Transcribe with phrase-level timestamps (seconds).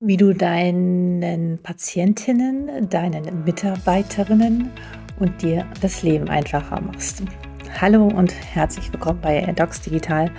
[0.00, 4.70] wie du deinen Patientinnen, deinen Mitarbeiterinnen
[5.18, 7.24] und dir das Leben einfacher machst.
[7.80, 10.30] Hallo und herzlich willkommen bei Docs Digital.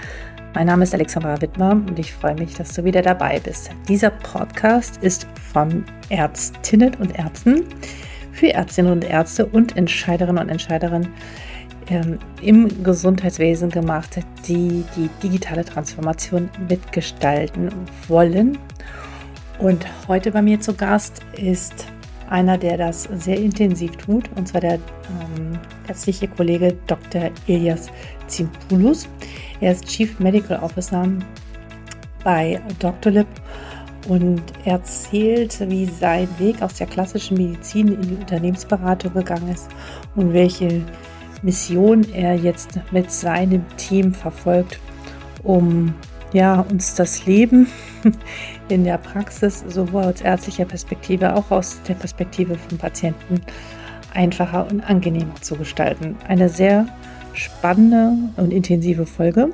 [0.53, 3.71] Mein Name ist Alexandra Wittmer und ich freue mich, dass du wieder dabei bist.
[3.89, 7.66] Dieser Podcast ist von Ärztinnen und Ärzten
[8.32, 11.10] für Ärztinnen und Ärzte und Entscheiderinnen und Entscheiderinnen
[11.89, 17.70] ähm, im Gesundheitswesen gemacht, die die digitale Transformation mitgestalten
[18.07, 18.57] wollen
[19.60, 21.86] und heute bei mir zu Gast ist
[22.30, 27.30] einer, der das sehr intensiv tut, und zwar der ähm, Kollege Dr.
[27.48, 27.90] Elias
[28.27, 29.08] Zimpoulos.
[29.59, 31.08] Er ist Chief Medical Officer
[32.23, 33.27] bei Doctolib
[34.08, 39.67] und erzählt, wie sein Weg aus der klassischen Medizin in die Unternehmensberatung gegangen ist
[40.16, 40.81] und welche
[41.41, 44.80] Mission er jetzt mit seinem Team verfolgt,
[45.44, 45.94] um
[46.34, 47.67] ja, uns das Leben
[48.70, 53.42] in der Praxis sowohl aus ärztlicher Perspektive, auch aus der Perspektive von Patienten
[54.14, 56.16] einfacher und angenehmer zu gestalten.
[56.28, 56.88] Eine sehr
[57.34, 59.50] spannende und intensive Folge.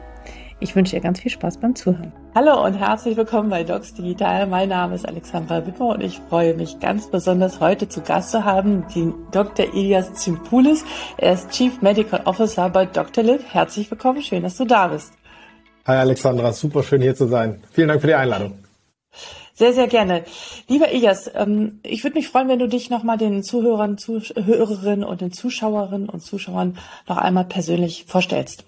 [0.61, 2.13] Ich wünsche dir ganz viel Spaß beim Zuhören.
[2.33, 4.47] Hallo und herzlich willkommen bei Docs Digital.
[4.47, 8.45] Mein Name ist Alexandra Wipper und ich freue mich ganz besonders heute zu Gast zu
[8.45, 9.65] haben den Dr.
[9.73, 10.85] Elias Zimpoulis.
[11.17, 13.23] Er ist Chief Medical Officer bei Dr.
[13.23, 13.41] Lib.
[13.51, 15.13] Herzlich willkommen, schön, dass du da bist.
[15.87, 17.61] Hi Alexandra, super schön hier zu sein.
[17.71, 18.64] Vielen Dank für die Einladung.
[19.53, 20.25] Sehr, sehr gerne.
[20.67, 25.21] Lieber Ilias, ähm, ich würde mich freuen, wenn du dich nochmal den Zuhörern, Zuhörerinnen und
[25.21, 28.65] den Zuschauerinnen und Zuschauern noch einmal persönlich vorstellst.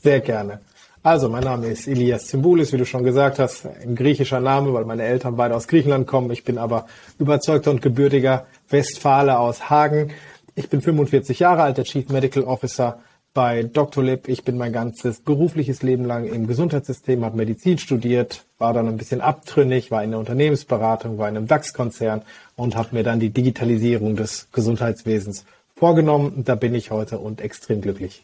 [0.00, 0.60] Sehr gerne.
[1.02, 4.84] Also, mein Name ist Ilias Zimboulis, wie du schon gesagt hast, ein griechischer Name, weil
[4.84, 6.30] meine Eltern beide aus Griechenland kommen.
[6.30, 6.86] Ich bin aber
[7.18, 10.12] überzeugter und gebürtiger Westfale aus Hagen.
[10.56, 13.00] Ich bin 45 Jahre alt, der Chief Medical Officer
[13.36, 14.02] bei Dr.
[14.02, 14.28] Lib.
[14.28, 18.96] Ich bin mein ganzes berufliches Leben lang im Gesundheitssystem, habe Medizin studiert, war dann ein
[18.96, 22.22] bisschen abtrünnig, war in der Unternehmensberatung, war in einem DAX-Konzern
[22.56, 26.44] und habe mir dann die Digitalisierung des Gesundheitswesens vorgenommen.
[26.46, 28.22] Da bin ich heute und extrem glücklich.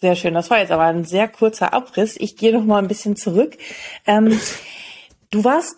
[0.00, 0.34] Sehr schön.
[0.34, 2.16] Das war jetzt aber ein sehr kurzer Abriss.
[2.18, 3.56] Ich gehe noch mal ein bisschen zurück.
[4.04, 4.36] Ähm,
[5.30, 5.76] du warst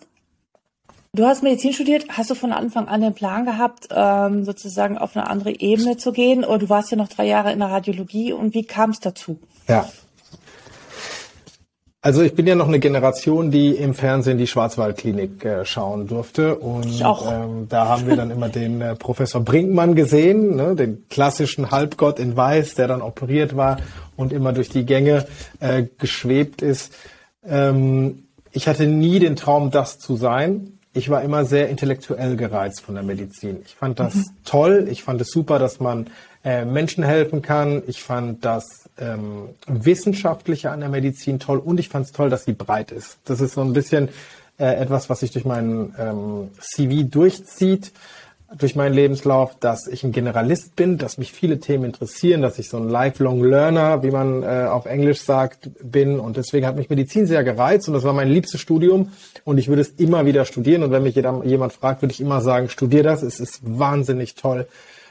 [1.15, 2.07] Du hast Medizin studiert.
[2.09, 6.11] Hast du von Anfang an den Plan gehabt, ähm, sozusagen auf eine andere Ebene zu
[6.11, 6.43] gehen?
[6.43, 8.33] Oder du warst ja noch drei Jahre in der Radiologie.
[8.33, 9.39] Und wie kam es dazu?
[9.69, 9.87] Ja.
[12.01, 16.55] Also ich bin ja noch eine Generation, die im Fernsehen die Schwarzwaldklinik äh, schauen durfte.
[16.57, 17.01] Und.
[17.01, 22.19] Ähm, da haben wir dann immer den äh, Professor Brinkmann gesehen, ne, den klassischen Halbgott
[22.19, 23.77] in Weiß, der dann operiert war
[24.17, 25.25] und immer durch die Gänge
[25.61, 26.93] äh, geschwebt ist.
[27.47, 32.81] Ähm, ich hatte nie den Traum, das zu sein ich war immer sehr intellektuell gereizt
[32.81, 33.61] von der Medizin.
[33.65, 34.23] Ich fand das mhm.
[34.45, 34.87] toll.
[34.89, 36.07] Ich fand es super, dass man
[36.43, 37.83] äh, Menschen helfen kann.
[37.85, 42.45] Ich fand das ähm, Wissenschaftliche an der Medizin toll und ich fand es toll, dass
[42.45, 43.17] sie breit ist.
[43.25, 44.07] Das ist so ein bisschen
[44.57, 47.91] äh, etwas, was sich durch meinen ähm, CV durchzieht
[48.57, 52.69] durch meinen Lebenslauf, dass ich ein Generalist bin, dass mich viele Themen interessieren, dass ich
[52.69, 56.19] so ein Lifelong Learner, wie man äh, auf Englisch sagt, bin.
[56.19, 59.11] Und deswegen hat mich Medizin sehr gereizt und das war mein liebstes Studium
[59.43, 60.83] und ich würde es immer wieder studieren.
[60.83, 63.23] Und wenn mich jemand fragt, würde ich immer sagen, studier das.
[63.23, 64.67] Es ist wahnsinnig toll,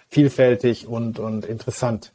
[0.08, 2.12] vielfältig und, und interessant.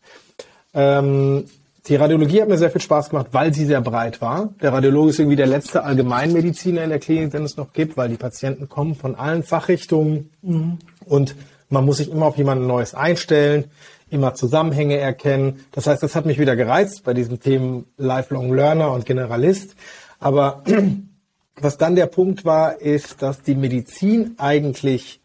[0.74, 1.46] Ähm,
[1.90, 4.54] die Radiologie hat mir sehr viel Spaß gemacht, weil sie sehr breit war.
[4.62, 8.10] Der Radiologe ist irgendwie der letzte Allgemeinmediziner in der Klinik, den es noch gibt, weil
[8.10, 10.78] die Patienten kommen von allen Fachrichtungen mhm.
[11.06, 11.36] und
[11.70, 13.66] man muss sich immer auf jemanden Neues einstellen,
[14.10, 15.66] immer Zusammenhänge erkennen.
[15.72, 19.76] Das heißt, das hat mich wieder gereizt bei diesem Themen Lifelong Learner und Generalist.
[20.20, 20.64] Aber
[21.56, 25.22] was dann der Punkt war, ist, dass die Medizin eigentlich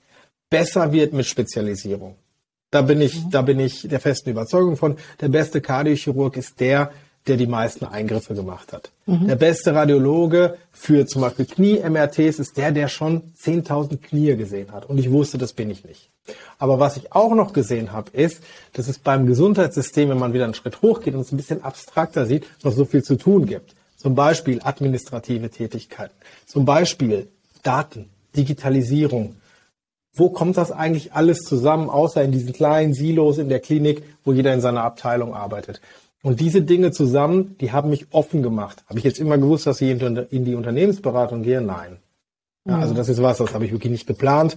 [0.51, 2.17] besser wird mit Spezialisierung.
[2.75, 3.31] Da bin ich, mhm.
[3.31, 4.97] da bin ich der festen Überzeugung von.
[5.21, 6.91] Der beste Kardiochirurg ist der,
[7.29, 8.91] der die meisten Eingriffe gemacht hat.
[9.07, 9.29] Mhm.
[9.29, 14.87] Der beste Radiologe für zum Beispiel Knie-MRTs ist der, der schon 10.000 Knie gesehen hat.
[14.87, 16.11] Und ich wusste, das bin ich nicht.
[16.59, 18.43] Aber was ich auch noch gesehen habe, ist,
[18.73, 22.27] dass es beim Gesundheitssystem, wenn man wieder einen Schritt hochgeht und es ein bisschen abstrakter
[22.27, 23.77] sieht, noch so viel zu tun gibt.
[23.97, 26.15] Zum Beispiel administrative Tätigkeiten.
[26.45, 27.29] Zum Beispiel
[27.63, 29.37] Daten, Digitalisierung,
[30.15, 34.33] wo kommt das eigentlich alles zusammen, außer in diesen kleinen Silos in der Klinik, wo
[34.33, 35.81] jeder in seiner Abteilung arbeitet.
[36.23, 38.83] Und diese Dinge zusammen, die haben mich offen gemacht.
[38.89, 41.61] Habe ich jetzt immer gewusst, dass ich in die Unternehmensberatung gehe?
[41.61, 41.99] Nein.
[42.67, 44.57] Ja, also das ist was, das habe ich wirklich nicht geplant.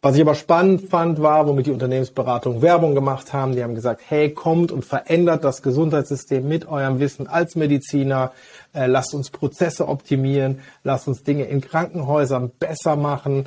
[0.00, 3.54] Was ich aber spannend fand, war, womit die Unternehmensberatung Werbung gemacht haben.
[3.54, 8.32] Die haben gesagt, hey, kommt und verändert das Gesundheitssystem mit eurem Wissen als Mediziner.
[8.74, 10.60] Äh, lasst uns Prozesse optimieren.
[10.84, 13.46] Lasst uns Dinge in Krankenhäusern besser machen.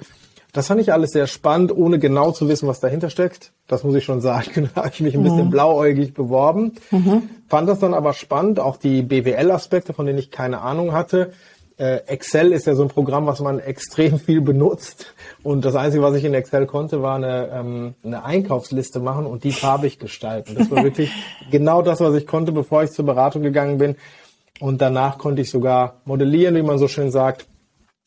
[0.58, 3.52] Das fand ich alles sehr spannend, ohne genau zu wissen, was dahinter steckt.
[3.68, 4.72] Das muss ich schon sagen.
[4.74, 5.50] Da habe ich mich ein bisschen mhm.
[5.52, 6.72] blauäugig beworben.
[6.90, 7.30] Mhm.
[7.48, 11.32] Fand das dann aber spannend, auch die BWL-Aspekte, von denen ich keine Ahnung hatte.
[11.78, 15.14] äh, Excel ist ja so ein Programm, was man extrem viel benutzt.
[15.44, 19.44] Und das Einzige, was ich in Excel konnte, war eine, ähm, eine Einkaufsliste machen und
[19.44, 20.56] die farbig gestalten.
[20.56, 21.12] Das war wirklich
[21.52, 23.96] genau das, was ich konnte, bevor ich zur Beratung gegangen bin.
[24.60, 27.46] Und danach konnte ich sogar modellieren, wie man so schön sagt,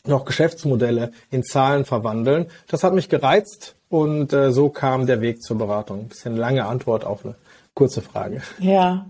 [0.06, 2.46] noch Geschäftsmodelle in Zahlen verwandeln.
[2.68, 6.00] Das hat mich gereizt und äh, so kam der Weg zur Beratung.
[6.00, 7.34] Ein bisschen lange Antwort auf eine
[7.74, 8.42] kurze Frage.
[8.58, 9.06] Ja,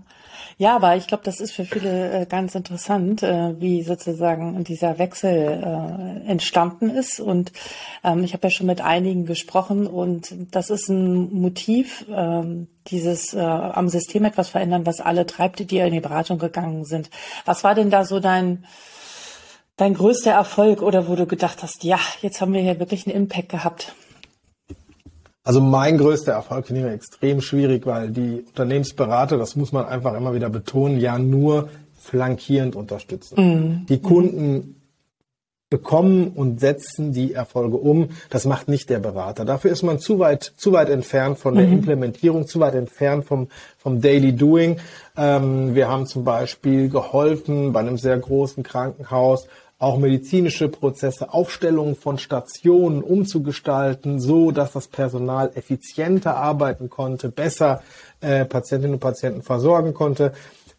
[0.61, 4.99] ja, aber ich glaube, das ist für viele äh, ganz interessant, äh, wie sozusagen dieser
[4.99, 7.19] Wechsel äh, entstanden ist.
[7.19, 7.51] Und
[8.03, 13.33] ähm, ich habe ja schon mit einigen gesprochen und das ist ein Motiv, ähm, dieses
[13.33, 17.09] äh, am System etwas verändern, was alle treibt, die in die Beratung gegangen sind.
[17.45, 18.65] Was war denn da so dein
[19.81, 23.15] dein größter Erfolg oder wo du gedacht hast, ja, jetzt haben wir hier wirklich einen
[23.15, 23.95] Impact gehabt?
[25.43, 30.13] Also mein größter Erfolg finde ich extrem schwierig, weil die Unternehmensberater, das muss man einfach
[30.13, 33.35] immer wieder betonen, ja nur flankierend unterstützen.
[33.37, 33.85] Mhm.
[33.87, 34.81] Die Kunden
[35.71, 38.09] bekommen und setzen die Erfolge um.
[38.29, 39.45] Das macht nicht der Berater.
[39.45, 41.73] Dafür ist man zu weit, zu weit entfernt von der mhm.
[41.73, 43.47] Implementierung, zu weit entfernt vom,
[43.79, 44.77] vom Daily Doing.
[45.17, 49.47] Ähm, wir haben zum Beispiel geholfen bei einem sehr großen Krankenhaus,
[49.81, 57.81] auch medizinische Prozesse, Aufstellungen von Stationen umzugestalten, so dass das Personal effizienter arbeiten konnte, besser
[58.19, 60.33] äh, Patientinnen und Patienten versorgen konnte,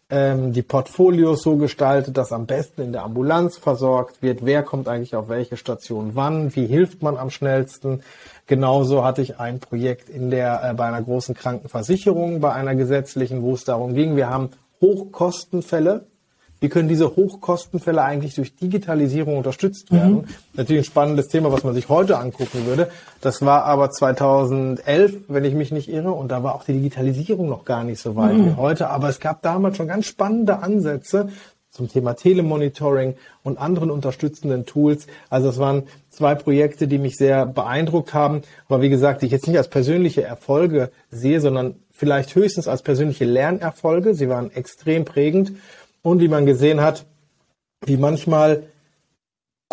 [0.09, 4.87] ähm, die Portfolios so gestaltet, dass am besten in der Ambulanz versorgt wird, wer kommt
[4.87, 8.03] eigentlich auf welche Station wann, wie hilft man am schnellsten.
[8.47, 13.41] Genauso hatte ich ein Projekt in der äh, bei einer großen Krankenversicherung, bei einer gesetzlichen,
[13.41, 16.05] wo es darum ging, wir haben Hochkostenfälle
[16.63, 20.13] wie können diese Hochkostenfälle eigentlich durch Digitalisierung unterstützt werden?
[20.13, 20.25] Mhm.
[20.53, 22.87] Natürlich ein spannendes Thema, was man sich heute angucken würde.
[23.19, 27.49] Das war aber 2011, wenn ich mich nicht irre, und da war auch die Digitalisierung
[27.49, 28.45] noch gar nicht so weit mhm.
[28.45, 28.89] wie heute.
[28.89, 31.27] Aber es gab damals schon ganz spannende Ansätze
[31.69, 35.07] zum Thema Telemonitoring und anderen unterstützenden Tools.
[35.29, 38.43] Also es waren zwei Projekte, die mich sehr beeindruckt haben.
[38.69, 42.83] Aber wie gesagt, die ich jetzt nicht als persönliche Erfolge sehe, sondern vielleicht höchstens als
[42.83, 44.13] persönliche Lernerfolge.
[44.13, 45.53] Sie waren extrem prägend.
[46.03, 47.05] Und wie man gesehen hat,
[47.85, 48.63] wie manchmal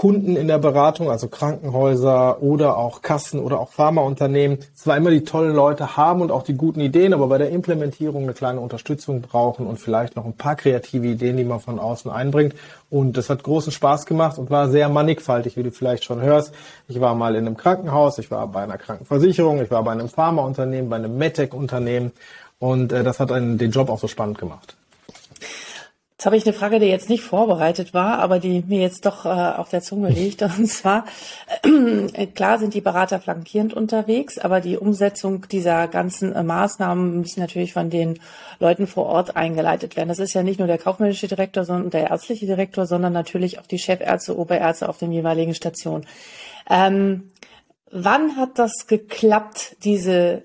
[0.00, 5.24] Kunden in der Beratung, also Krankenhäuser oder auch Kassen oder auch Pharmaunternehmen, zwar immer die
[5.24, 9.20] tollen Leute haben und auch die guten Ideen, aber bei der Implementierung eine kleine Unterstützung
[9.20, 12.54] brauchen und vielleicht noch ein paar kreative Ideen, die man von außen einbringt.
[12.88, 16.54] Und das hat großen Spaß gemacht und war sehr mannigfaltig, wie du vielleicht schon hörst.
[16.88, 20.08] Ich war mal in einem Krankenhaus, ich war bei einer Krankenversicherung, ich war bei einem
[20.08, 22.12] Pharmaunternehmen, bei einem MedTech-Unternehmen
[22.58, 24.78] und äh, das hat einen, den Job auch so spannend gemacht.
[26.20, 29.24] Jetzt habe ich eine Frage, die jetzt nicht vorbereitet war, aber die mir jetzt doch
[29.24, 30.42] äh, auf der Zunge liegt.
[30.42, 31.06] Und zwar,
[31.62, 37.40] äh, klar sind die Berater flankierend unterwegs, aber die Umsetzung dieser ganzen äh, Maßnahmen müssen
[37.40, 38.20] natürlich von den
[38.58, 40.10] Leuten vor Ort eingeleitet werden.
[40.10, 43.66] Das ist ja nicht nur der kaufmännische Direktor sondern der ärztliche Direktor, sondern natürlich auch
[43.66, 46.04] die Chefärzte, Oberärzte auf den jeweiligen Stationen.
[46.68, 47.30] Ähm,
[47.90, 50.42] wann hat das geklappt, diese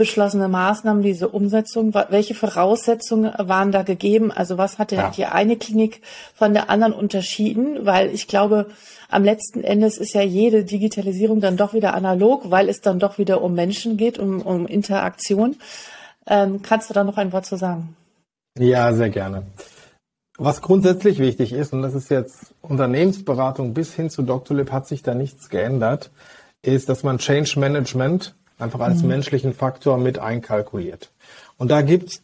[0.00, 1.92] beschlossene Maßnahmen, diese Umsetzung?
[1.92, 4.32] Welche Voraussetzungen waren da gegeben?
[4.32, 5.10] Also was hat ja.
[5.10, 6.00] die eine Klinik
[6.34, 7.84] von der anderen unterschieden?
[7.84, 8.68] Weil ich glaube,
[9.10, 13.18] am letzten Endes ist ja jede Digitalisierung dann doch wieder analog, weil es dann doch
[13.18, 15.56] wieder um Menschen geht, um, um Interaktion.
[16.26, 17.94] Ähm, kannst du da noch ein Wort zu sagen?
[18.58, 19.42] Ja, sehr gerne.
[20.38, 24.56] Was grundsätzlich wichtig ist, und das ist jetzt Unternehmensberatung bis hin zu Dr.
[24.56, 26.10] Lip hat sich da nichts geändert,
[26.62, 29.08] ist, dass man Change Management einfach als mhm.
[29.08, 31.10] menschlichen Faktor mit einkalkuliert.
[31.58, 32.22] Und da gibt's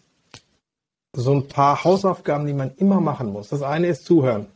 [1.12, 3.48] so ein paar Hausaufgaben, die man immer machen muss.
[3.48, 4.46] Das eine ist Zuhören.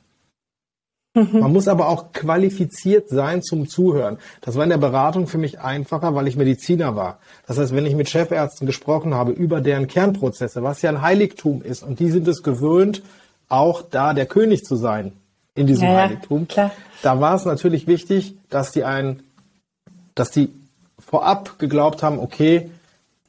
[1.14, 1.40] Mhm.
[1.40, 4.18] Man muss aber auch qualifiziert sein zum Zuhören.
[4.42, 7.18] Das war in der Beratung für mich einfacher, weil ich Mediziner war.
[7.46, 11.62] Das heißt, wenn ich mit Chefärzten gesprochen habe über deren Kernprozesse, was ja ein Heiligtum
[11.62, 13.02] ist, und die sind es gewöhnt,
[13.48, 15.12] auch da der König zu sein
[15.54, 16.70] in diesem ja, Heiligtum, klar.
[17.02, 19.24] da war es natürlich wichtig, dass die ein,
[20.14, 20.48] dass die
[21.10, 22.70] vorab geglaubt haben, okay,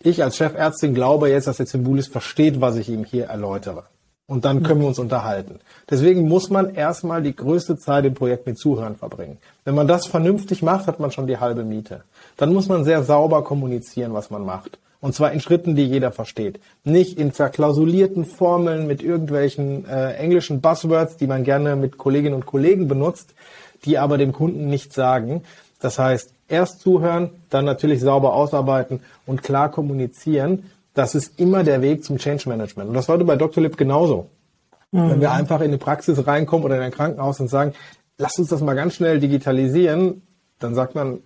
[0.03, 3.85] ich als Chefärztin glaube jetzt, dass der Zimbulis versteht, was ich ihm hier erläutere.
[4.27, 5.59] Und dann können wir uns unterhalten.
[5.89, 9.39] Deswegen muss man erstmal die größte Zeit im Projekt mit Zuhören verbringen.
[9.65, 12.03] Wenn man das vernünftig macht, hat man schon die halbe Miete.
[12.37, 14.77] Dann muss man sehr sauber kommunizieren, was man macht.
[14.99, 16.59] Und zwar in Schritten, die jeder versteht.
[16.83, 22.45] Nicht in verklausulierten Formeln mit irgendwelchen äh, englischen Buzzwords, die man gerne mit Kolleginnen und
[22.45, 23.33] Kollegen benutzt,
[23.85, 25.43] die aber dem Kunden nichts sagen.
[25.79, 30.65] Das heißt, erst zuhören, dann natürlich sauber ausarbeiten und klar kommunizieren.
[30.93, 32.89] Das ist immer der Weg zum Change Management.
[32.89, 33.63] Und das war bei Dr.
[33.63, 34.27] Lip genauso.
[34.91, 35.09] Mhm.
[35.09, 37.73] Wenn wir einfach in eine Praxis reinkommen oder in ein Krankenhaus und sagen,
[38.17, 40.21] lass uns das mal ganz schnell digitalisieren,
[40.59, 41.19] dann sagt man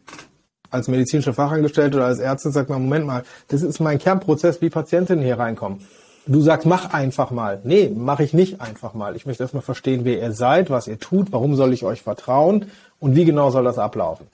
[0.69, 4.69] als medizinische Fachangestellte oder als Ärztin, sagt man, Moment mal, das ist mein Kernprozess, wie
[4.69, 5.81] Patientinnen hier reinkommen.
[6.27, 7.61] du sagst, mach einfach mal.
[7.63, 9.15] Nee, mache ich nicht einfach mal.
[9.15, 12.65] Ich möchte erstmal verstehen, wer ihr seid, was ihr tut, warum soll ich euch vertrauen
[12.99, 14.27] und wie genau soll das ablaufen.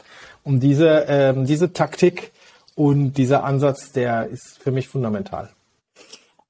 [0.43, 2.31] Und diese, ähm, diese Taktik
[2.75, 5.50] und dieser Ansatz, der ist für mich fundamental.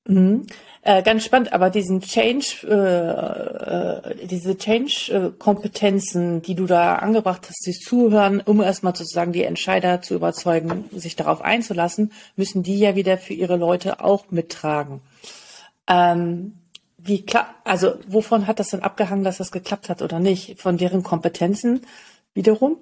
[0.08, 0.46] Mhm.
[0.84, 7.64] Äh, ganz spannend, aber diesen Change, äh, äh, diese Change-Kompetenzen, die du da angebracht hast,
[7.64, 12.96] sich zuhören, um erstmal sozusagen die Entscheider zu überzeugen, sich darauf einzulassen, müssen die ja
[12.96, 15.02] wieder für ihre Leute auch mittragen.
[15.88, 16.54] Ähm,
[16.98, 17.26] wie
[17.64, 20.60] also wovon hat das denn abgehangen, dass das geklappt hat oder nicht?
[20.60, 21.82] Von deren Kompetenzen
[22.34, 22.78] wiederum?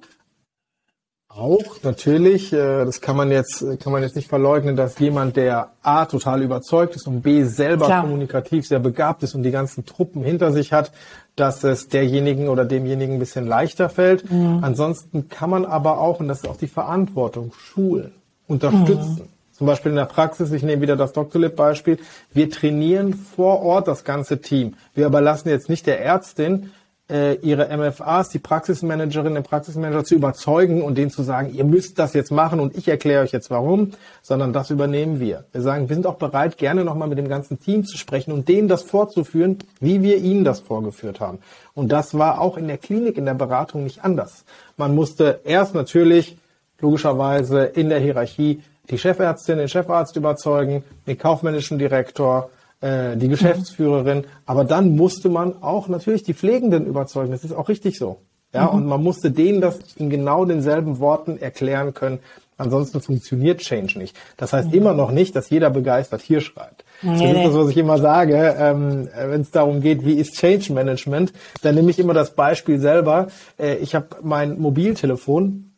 [1.29, 5.69] Auch natürlich, äh, das kann man jetzt kann man jetzt nicht verleugnen, dass jemand, der
[5.83, 8.01] a total überzeugt ist und b selber Klar.
[8.01, 10.91] kommunikativ sehr begabt ist und die ganzen Truppen hinter sich hat,
[11.35, 14.29] dass es derjenigen oder demjenigen ein bisschen leichter fällt.
[14.29, 14.59] Mhm.
[14.63, 18.11] Ansonsten kann man aber auch und das ist auch die Verantwortung schulen,
[18.47, 19.21] unterstützen.
[19.23, 19.39] Mhm.
[19.59, 21.99] Zum Beispiel in der Praxis, ich nehme wieder das Doctolib-Beispiel,
[22.33, 24.75] wir trainieren vor Ort das ganze Team.
[24.95, 26.71] Wir überlassen jetzt nicht der Ärztin
[27.09, 31.97] äh, ihre MFAs, die Praxismanagerin, den Praxismanager zu überzeugen und denen zu sagen, ihr müsst
[31.97, 35.45] das jetzt machen und ich erkläre euch jetzt warum, sondern das übernehmen wir.
[35.51, 38.47] Wir sagen, wir sind auch bereit, gerne nochmal mit dem ganzen Team zu sprechen und
[38.47, 41.39] denen das vorzuführen, wie wir ihnen das vorgeführt haben.
[41.73, 44.45] Und das war auch in der Klinik, in der Beratung nicht anders.
[44.77, 46.37] Man musste erst natürlich
[46.79, 52.49] logischerweise in der Hierarchie die Chefärztin, den Chefarzt überzeugen, den kaufmännischen Direktor,
[52.81, 57.31] äh, die Geschäftsführerin, aber dann musste man auch natürlich die Pflegenden überzeugen.
[57.31, 58.17] Das ist auch richtig so.
[58.53, 58.77] Ja, mhm.
[58.77, 62.19] und man musste denen das in genau denselben Worten erklären können.
[62.57, 64.17] Ansonsten funktioniert Change nicht.
[64.35, 64.73] Das heißt mhm.
[64.73, 66.83] immer noch nicht, dass jeder begeistert hier schreibt.
[67.01, 70.33] Nee, das ist das, was ich immer sage, ähm, wenn es darum geht, wie ist
[70.33, 71.31] Change Management,
[71.61, 73.27] dann nehme ich immer das Beispiel selber.
[73.57, 75.71] Äh, ich habe mein Mobiltelefon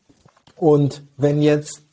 [0.56, 1.84] und wenn jetzt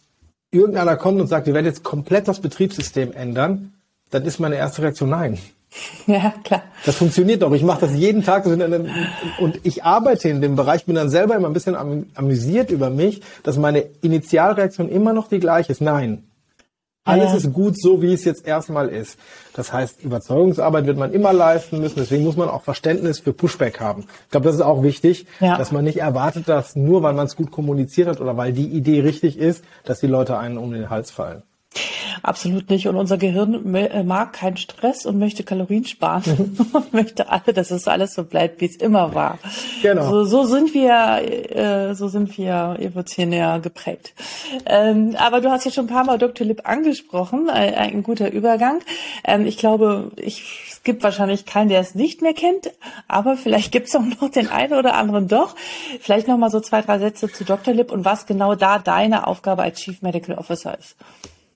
[0.51, 3.75] irgendeiner kommt und sagt, wir werden jetzt komplett das Betriebssystem ändern,
[4.11, 5.39] dann ist meine erste Reaktion nein.
[6.07, 6.63] Ja, klar.
[6.87, 7.53] Das funktioniert doch.
[7.53, 11.49] Ich mache das jeden Tag und ich arbeite in dem Bereich, bin dann selber immer
[11.49, 11.77] ein bisschen
[12.15, 15.83] amüsiert über mich, dass meine Initialreaktion immer noch die gleiche ist.
[15.83, 16.25] Nein.
[17.09, 17.37] Alles ja.
[17.39, 19.19] ist gut so, wie es jetzt erstmal ist.
[19.55, 21.97] Das heißt, Überzeugungsarbeit wird man immer leisten müssen.
[21.97, 24.05] Deswegen muss man auch Verständnis für Pushback haben.
[24.25, 25.57] Ich glaube, das ist auch wichtig, ja.
[25.57, 28.67] dass man nicht erwartet, dass nur weil man es gut kommuniziert hat oder weil die
[28.67, 31.43] Idee richtig ist, dass die Leute einen um den Hals fallen.
[32.23, 32.89] Absolut nicht.
[32.89, 37.71] Und unser Gehirn äh, mag keinen Stress und möchte Kalorien sparen und möchte alle, dass
[37.71, 39.39] es alles so bleibt, wie es immer war.
[39.83, 40.09] Genau.
[40.11, 41.23] So, so sind wir,
[41.91, 44.13] äh, so sind wir evolutionär geprägt.
[44.67, 46.47] Ähm, aber du hast ja schon ein paar Mal Dr.
[46.47, 48.81] Lipp angesprochen, äh, ein guter Übergang.
[49.25, 52.71] Ähm, ich glaube, ich, es gibt wahrscheinlich keinen, der es nicht mehr kennt,
[53.07, 55.55] aber vielleicht gibt es auch noch den einen oder anderen doch.
[56.01, 57.75] Vielleicht noch mal so zwei, drei Sätze zu Dr.
[57.75, 60.97] Lipp und was genau da deine Aufgabe als Chief Medical Officer ist.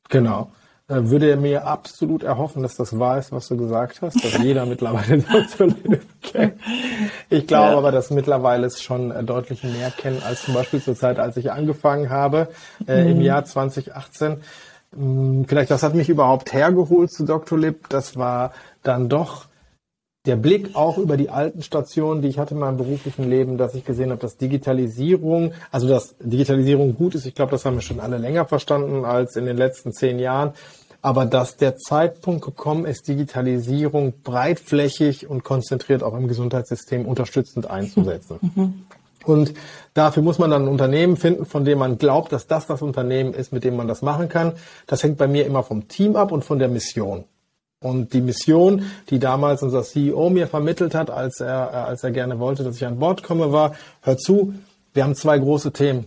[0.08, 0.50] Genau.
[0.88, 4.38] Äh, würde er mir absolut erhoffen, dass das wahr ist, was du gesagt hast, dass
[4.42, 5.18] jeder mittlerweile
[5.58, 5.68] Dr.
[5.68, 6.54] Liv kennt.
[7.30, 7.78] Ich glaube ja.
[7.78, 11.36] aber, dass mittlerweile es schon äh, deutlich mehr kennen als zum Beispiel zur Zeit, als
[11.36, 12.48] ich angefangen habe,
[12.86, 13.10] äh, mhm.
[13.12, 14.38] im Jahr 2018.
[14.94, 17.58] Hm, vielleicht, das hat mich überhaupt hergeholt zu Dr.
[17.58, 17.88] Lib.
[17.88, 19.46] Das war dann doch
[20.24, 23.74] der Blick auch über die alten Stationen, die ich hatte in meinem beruflichen Leben, dass
[23.74, 27.82] ich gesehen habe, dass Digitalisierung, also dass Digitalisierung gut ist, ich glaube, das haben wir
[27.82, 30.52] schon alle länger verstanden als in den letzten zehn Jahren,
[31.00, 38.38] aber dass der Zeitpunkt gekommen ist, Digitalisierung breitflächig und konzentriert auch im Gesundheitssystem unterstützend einzusetzen.
[38.54, 38.84] Mhm.
[39.24, 39.54] Und
[39.94, 43.34] dafür muss man dann ein Unternehmen finden, von dem man glaubt, dass das das Unternehmen
[43.34, 44.52] ist, mit dem man das machen kann.
[44.86, 47.24] Das hängt bei mir immer vom Team ab und von der Mission.
[47.82, 52.12] Und die Mission, die damals unser CEO mir vermittelt hat, als er, äh, als er
[52.12, 54.54] gerne wollte, dass ich an Bord komme, war, hör zu,
[54.94, 56.06] wir haben zwei große Themen.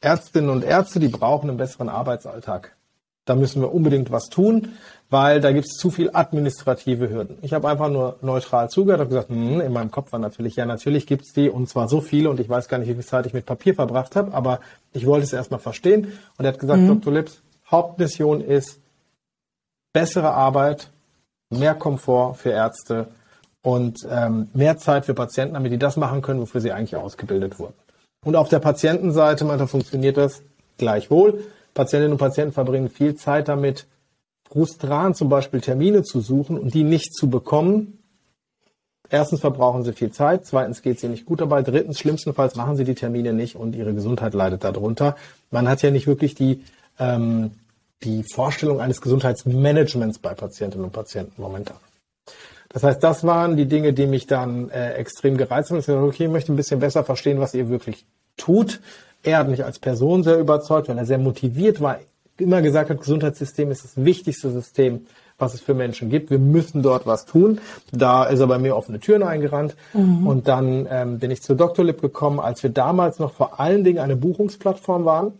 [0.00, 2.76] Ärztinnen und Ärzte, die brauchen einen besseren Arbeitsalltag.
[3.24, 4.72] Da müssen wir unbedingt was tun,
[5.08, 7.38] weil da gibt es zu viel administrative Hürden.
[7.40, 10.66] Ich habe einfach nur neutral zugehört und gesagt, hm, in meinem Kopf war natürlich, ja,
[10.66, 13.24] natürlich gibt's die und zwar so viele und ich weiß gar nicht, wie viel Zeit
[13.24, 14.60] ich mit Papier verbracht habe, aber
[14.92, 16.12] ich wollte es erstmal verstehen.
[16.36, 16.88] Und er hat gesagt, mhm.
[16.88, 17.12] Dr.
[17.14, 18.80] Lips, Hauptmission ist
[19.94, 20.90] bessere Arbeit
[21.58, 23.08] mehr Komfort für Ärzte
[23.62, 27.58] und ähm, mehr Zeit für Patienten, damit die das machen können, wofür sie eigentlich ausgebildet
[27.58, 27.74] wurden.
[28.24, 30.42] Und auf der Patientenseite, man, da funktioniert das
[30.78, 31.44] gleichwohl.
[31.74, 33.86] Patientinnen und Patienten verbringen viel Zeit damit,
[34.48, 37.98] frustran zum Beispiel Termine zu suchen und die nicht zu bekommen.
[39.10, 42.76] Erstens verbrauchen sie viel Zeit, zweitens geht es ihnen nicht gut dabei, drittens schlimmstenfalls machen
[42.76, 45.16] sie die Termine nicht und ihre Gesundheit leidet darunter.
[45.50, 46.64] Man hat ja nicht wirklich die
[46.98, 47.50] ähm,
[48.04, 51.76] die Vorstellung eines Gesundheitsmanagements bei Patientinnen und Patienten momentan.
[52.68, 55.78] Das heißt, das waren die Dinge, die mich dann äh, extrem gereizt haben.
[55.78, 58.04] Ich dachte, okay, ich möchte ein bisschen besser verstehen, was ihr wirklich
[58.36, 58.80] tut.
[59.22, 61.98] Er hat mich als Person sehr überzeugt, weil er sehr motiviert war,
[62.38, 65.06] immer gesagt hat, Gesundheitssystem ist das wichtigste System,
[65.38, 66.30] was es für Menschen gibt.
[66.30, 67.60] Wir müssen dort was tun.
[67.92, 69.76] Da ist er bei mir offene Türen eingerannt.
[69.92, 70.26] Mhm.
[70.26, 71.84] Und dann ähm, bin ich zu Dr.
[71.84, 75.32] gekommen, als wir damals noch vor allen Dingen eine Buchungsplattform waren.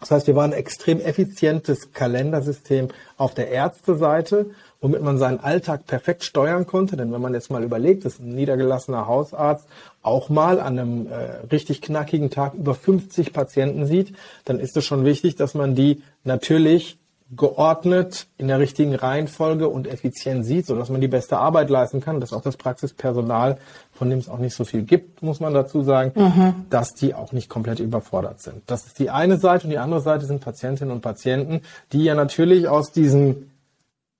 [0.00, 4.50] Das heißt, wir waren ein extrem effizientes Kalendersystem auf der Ärzteseite,
[4.80, 6.96] womit man seinen Alltag perfekt steuern konnte.
[6.96, 9.66] Denn wenn man jetzt mal überlegt, dass ein niedergelassener Hausarzt
[10.02, 14.14] auch mal an einem äh, richtig knackigen Tag über 50 Patienten sieht,
[14.44, 16.98] dann ist es schon wichtig, dass man die natürlich
[17.36, 22.20] geordnet in der richtigen Reihenfolge und effizient sieht, sodass man die beste Arbeit leisten kann,
[22.20, 23.58] dass auch das Praxispersonal,
[23.92, 26.66] von dem es auch nicht so viel gibt, muss man dazu sagen, mhm.
[26.70, 28.62] dass die auch nicht komplett überfordert sind.
[28.66, 31.60] Das ist die eine Seite und die andere Seite sind Patientinnen und Patienten,
[31.92, 33.50] die ja natürlich aus diesem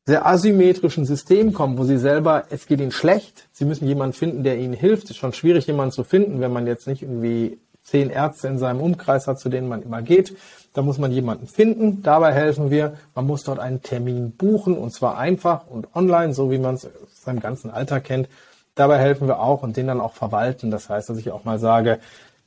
[0.05, 4.43] sehr asymmetrischen System kommen, wo sie selber, es geht ihnen schlecht, sie müssen jemanden finden,
[4.43, 5.05] der ihnen hilft.
[5.05, 8.59] Es ist schon schwierig, jemanden zu finden, wenn man jetzt nicht irgendwie zehn Ärzte in
[8.59, 10.37] seinem Umkreis hat, zu denen man immer geht.
[10.73, 12.03] Da muss man jemanden finden.
[12.03, 12.95] Dabei helfen wir.
[13.15, 16.89] Man muss dort einen Termin buchen und zwar einfach und online, so wie man es
[17.25, 18.29] seinem ganzen Alltag kennt.
[18.75, 20.71] Dabei helfen wir auch und den dann auch verwalten.
[20.71, 21.99] Das heißt, dass ich auch mal sage,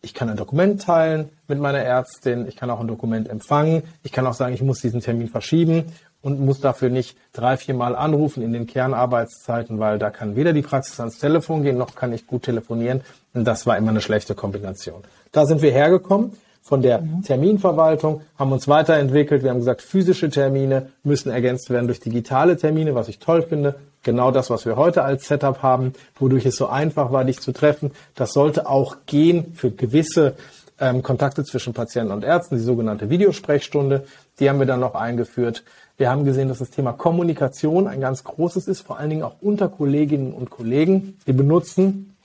[0.01, 4.11] ich kann ein Dokument teilen mit meiner Ärztin, ich kann auch ein Dokument empfangen, ich
[4.11, 7.95] kann auch sagen, ich muss diesen Termin verschieben und muss dafür nicht drei, vier Mal
[7.95, 12.13] anrufen in den Kernarbeitszeiten, weil da kann weder die Praxis ans Telefon gehen, noch kann
[12.13, 13.01] ich gut telefonieren.
[13.33, 15.03] Und das war immer eine schlechte Kombination.
[15.31, 17.23] Da sind wir hergekommen von der mhm.
[17.23, 19.43] Terminverwaltung, haben uns weiterentwickelt.
[19.43, 23.75] Wir haben gesagt, physische Termine müssen ergänzt werden durch digitale Termine, was ich toll finde.
[24.03, 27.51] Genau das, was wir heute als Setup haben, wodurch es so einfach war, dich zu
[27.51, 27.91] treffen.
[28.15, 30.35] Das sollte auch gehen für gewisse
[30.79, 34.05] ähm, Kontakte zwischen Patienten und Ärzten, die sogenannte Videosprechstunde.
[34.39, 35.63] Die haben wir dann noch eingeführt.
[35.97, 39.35] Wir haben gesehen, dass das Thema Kommunikation ein ganz großes ist, vor allen Dingen auch
[39.41, 41.19] unter Kolleginnen und Kollegen.
[41.25, 42.15] Wir benutzen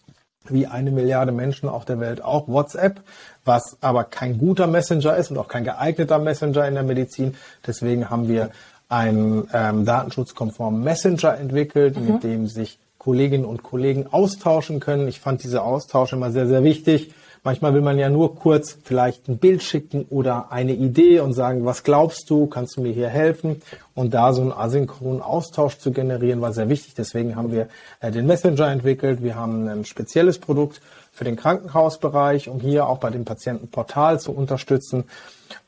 [0.48, 3.02] wie eine Milliarde Menschen auf der Welt auch WhatsApp,
[3.46, 7.34] was aber kein guter Messenger ist und auch kein geeigneter Messenger in der Medizin.
[7.66, 8.50] Deswegen haben wir
[8.88, 12.06] einen ähm, datenschutzkonformen Messenger entwickelt, mhm.
[12.06, 15.08] mit dem sich Kolleginnen und Kollegen austauschen können.
[15.08, 17.12] Ich fand diese Austausche immer sehr, sehr wichtig.
[17.46, 21.64] Manchmal will man ja nur kurz vielleicht ein Bild schicken oder eine Idee und sagen,
[21.64, 23.62] was glaubst du, kannst du mir hier helfen?
[23.94, 26.94] Und da so einen asynchronen Austausch zu generieren, war sehr wichtig.
[26.94, 27.68] Deswegen haben wir
[28.00, 29.22] äh, den Messenger entwickelt.
[29.22, 30.80] Wir haben ein spezielles Produkt
[31.12, 35.04] für den Krankenhausbereich, um hier auch bei dem Patientenportal zu unterstützen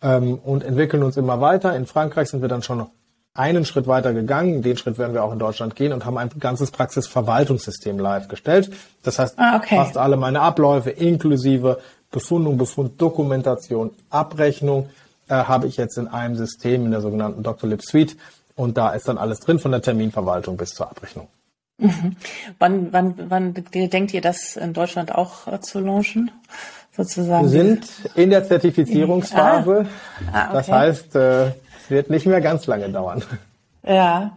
[0.02, 1.76] ähm, und entwickeln uns immer weiter.
[1.76, 2.86] In Frankreich sind wir dann schon
[3.38, 4.62] einen Schritt weiter gegangen.
[4.62, 8.70] Den Schritt werden wir auch in Deutschland gehen und haben ein ganzes Praxisverwaltungssystem live gestellt.
[9.02, 9.76] Das heißt, ah, okay.
[9.76, 11.78] fast alle meine Abläufe inklusive
[12.10, 14.88] Befundung, Befunddokumentation, Abrechnung
[15.28, 17.68] äh, habe ich jetzt in einem System in der sogenannten Dr.
[17.68, 18.16] Lip Suite
[18.56, 21.28] und da ist dann alles drin von der Terminverwaltung bis zur Abrechnung.
[21.78, 22.16] Mhm.
[22.58, 26.32] Wann, wann, wann denkt ihr das in Deutschland auch äh, zu launchen?
[26.96, 27.44] Sozusagen?
[27.44, 29.86] Wir sind in der Zertifizierungsphase.
[30.32, 30.32] Ah.
[30.32, 30.54] Ah, okay.
[30.54, 31.52] Das heißt, äh,
[31.90, 33.22] wird nicht mehr ganz lange dauern.
[33.86, 34.36] Ja.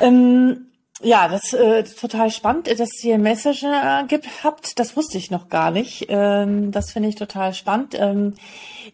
[0.00, 0.66] Ähm,
[1.02, 4.78] ja, das äh, total spannend, dass ihr Messenger gibt, habt.
[4.78, 6.06] Das wusste ich noch gar nicht.
[6.08, 7.96] Ähm, das finde ich total spannend.
[7.98, 8.34] Ähm,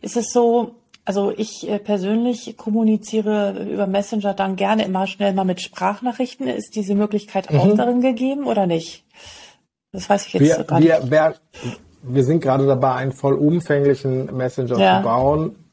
[0.00, 5.44] ist es so, also ich äh, persönlich kommuniziere über Messenger dann gerne immer schnell mal
[5.44, 6.48] mit Sprachnachrichten.
[6.48, 7.76] Ist diese Möglichkeit auch mhm.
[7.76, 9.04] darin gegeben oder nicht?
[9.92, 11.10] Das weiß ich jetzt wir, gar wir, nicht.
[11.10, 11.34] Wir,
[12.02, 14.98] wir sind gerade dabei, einen vollumfänglichen Messenger ja.
[14.98, 15.67] zu bauen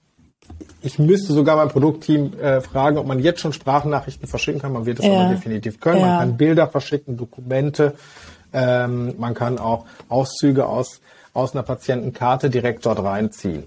[0.82, 4.74] ich müsste sogar mein Produktteam äh, fragen, ob man jetzt schon Sprachnachrichten verschicken kann.
[4.74, 5.14] Man wird es ja.
[5.14, 6.02] aber definitiv können.
[6.02, 6.08] Ja.
[6.08, 7.96] Man kann Bilder verschicken, Dokumente.
[8.54, 11.02] Ähm, man kann auch Auszüge aus,
[11.34, 13.64] aus einer Patientenkarte direkt dort reinziehen.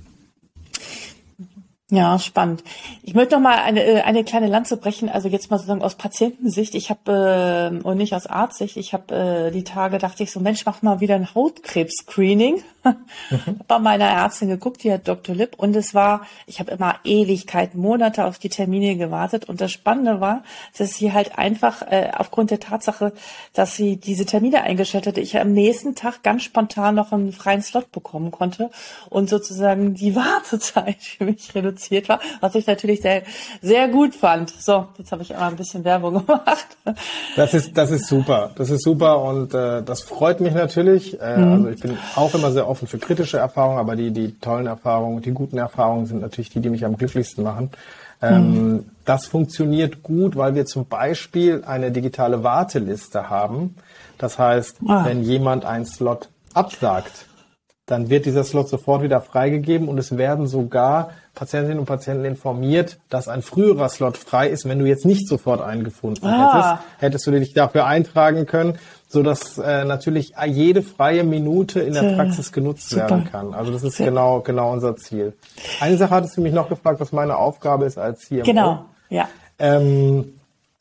[1.90, 2.64] Ja, spannend.
[3.02, 5.94] Ich möchte noch mal eine, äh, eine kleine Lanze brechen, also jetzt mal sozusagen aus
[5.94, 6.74] Patientensicht.
[6.74, 10.38] Ich habe, äh, und nicht aus Arztsicht, ich habe äh, die Tage, dachte ich so,
[10.38, 12.62] Mensch, mach mal wieder ein Hautkrebs-Screening.
[12.84, 13.60] Mhm.
[13.68, 15.34] bei meiner Ärztin geguckt, die hat Dr.
[15.34, 19.46] Lipp, und es war, ich habe immer Ewigkeiten, Monate auf die Termine gewartet.
[19.46, 20.42] Und das Spannende war,
[20.76, 23.14] dass sie halt einfach äh, aufgrund der Tatsache,
[23.54, 27.62] dass sie diese Termine eingestellt hatte, ich am nächsten Tag ganz spontan noch einen freien
[27.62, 28.70] Slot bekommen konnte
[29.08, 33.22] und sozusagen die Wartezeit für mich reduziert reduziert war, was ich natürlich sehr,
[33.62, 34.50] sehr gut fand.
[34.50, 36.66] So, jetzt habe ich einmal ein bisschen Werbung gemacht.
[37.36, 38.50] Das ist, das ist super.
[38.56, 41.20] Das ist super und äh, das freut mich natürlich.
[41.20, 41.52] Äh, mhm.
[41.52, 45.22] Also ich bin auch immer sehr offen für kritische Erfahrungen, aber die, die tollen Erfahrungen,
[45.22, 47.70] die guten Erfahrungen sind natürlich die, die mich am glücklichsten machen.
[48.20, 48.84] Ähm, mhm.
[49.04, 53.76] Das funktioniert gut, weil wir zum Beispiel eine digitale Warteliste haben.
[54.18, 55.04] Das heißt, ah.
[55.04, 57.27] wenn jemand einen Slot absagt,
[57.88, 62.98] dann wird dieser Slot sofort wieder freigegeben und es werden sogar Patientinnen und Patienten informiert,
[63.08, 66.52] dass ein früherer Slot frei ist, wenn du jetzt nicht sofort eingefunden ah.
[66.52, 66.84] hättest.
[66.98, 72.14] Hättest du dich dafür eintragen können, so dass äh, natürlich jede freie Minute in der
[72.14, 73.08] Praxis genutzt Super.
[73.08, 73.54] werden kann.
[73.54, 75.32] Also das ist genau genau unser Ziel.
[75.80, 78.42] Eine Sache hattest du mich noch gefragt, was meine Aufgabe ist als CMO.
[78.42, 79.28] Genau, ja.
[79.58, 80.37] Ähm,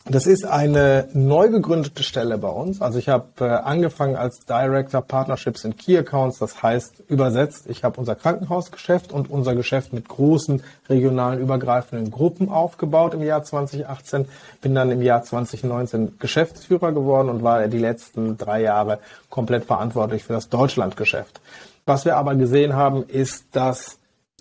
[0.10, 2.82] Das ist eine neu gegründete Stelle bei uns.
[2.82, 6.40] Also ich habe äh, angefangen als Director Partnerships in Key Accounts.
[6.40, 12.48] Das heißt übersetzt, ich habe unser Krankenhausgeschäft und unser Geschäft mit großen regionalen übergreifenden Gruppen
[12.50, 14.30] aufgebaut im Jahr 2018.
[14.62, 20.24] Bin dann im Jahr 2019 Geschäftsführer geworden und war die letzten drei Jahre komplett verantwortlich
[20.24, 21.42] für das Deutschlandgeschäft.
[21.86, 23.98] Was wir aber gesehen haben, ist, dass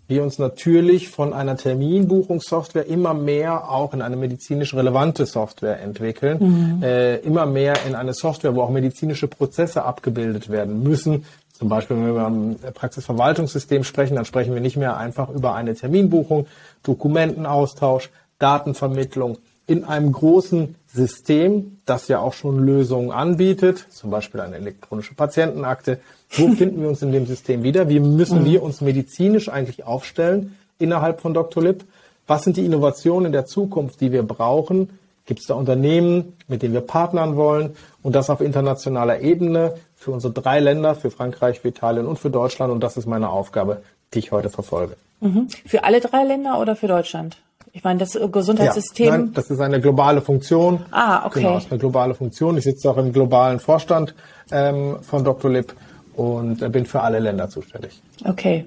[0.09, 6.77] wir uns natürlich von einer Terminbuchungssoftware immer mehr auch in eine medizinisch relevante Software entwickeln,
[6.77, 6.83] mhm.
[6.83, 11.25] äh, immer mehr in eine Software, wo auch medizinische Prozesse abgebildet werden müssen.
[11.53, 15.55] Zum Beispiel, wenn wir über ein Praxisverwaltungssystem sprechen, dann sprechen wir nicht mehr einfach über
[15.55, 16.47] eine Terminbuchung,
[16.83, 24.57] Dokumentenaustausch, Datenvermittlung in einem großen System, das ja auch schon Lösungen anbietet, zum Beispiel eine
[24.57, 25.99] elektronische Patientenakte,
[26.30, 27.88] wo finden wir uns in dem System wieder?
[27.88, 31.62] Wie müssen wir uns medizinisch eigentlich aufstellen innerhalb von Dr.
[31.62, 31.84] Lip?
[32.26, 34.90] Was sind die Innovationen in der Zukunft, die wir brauchen?
[35.26, 37.76] Gibt es da Unternehmen, mit denen wir partnern wollen?
[38.02, 42.30] Und das auf internationaler Ebene für unsere drei Länder, für Frankreich, für Italien und für
[42.30, 42.72] Deutschland.
[42.72, 43.82] Und das ist meine Aufgabe,
[44.14, 44.96] die ich heute verfolge.
[45.20, 45.48] Mhm.
[45.64, 47.38] Für alle drei Länder oder für Deutschland?
[47.72, 49.06] Ich meine, das Gesundheitssystem.
[49.06, 50.86] Ja, nein, das ist eine globale Funktion.
[50.92, 51.40] Ah, okay.
[51.40, 52.56] Genau, das ist eine globale Funktion.
[52.56, 54.14] Ich sitze auch im globalen Vorstand
[54.50, 55.50] ähm, von Dr.
[55.50, 55.74] Lip
[56.16, 58.00] und bin für alle Länder zuständig.
[58.24, 58.66] Okay.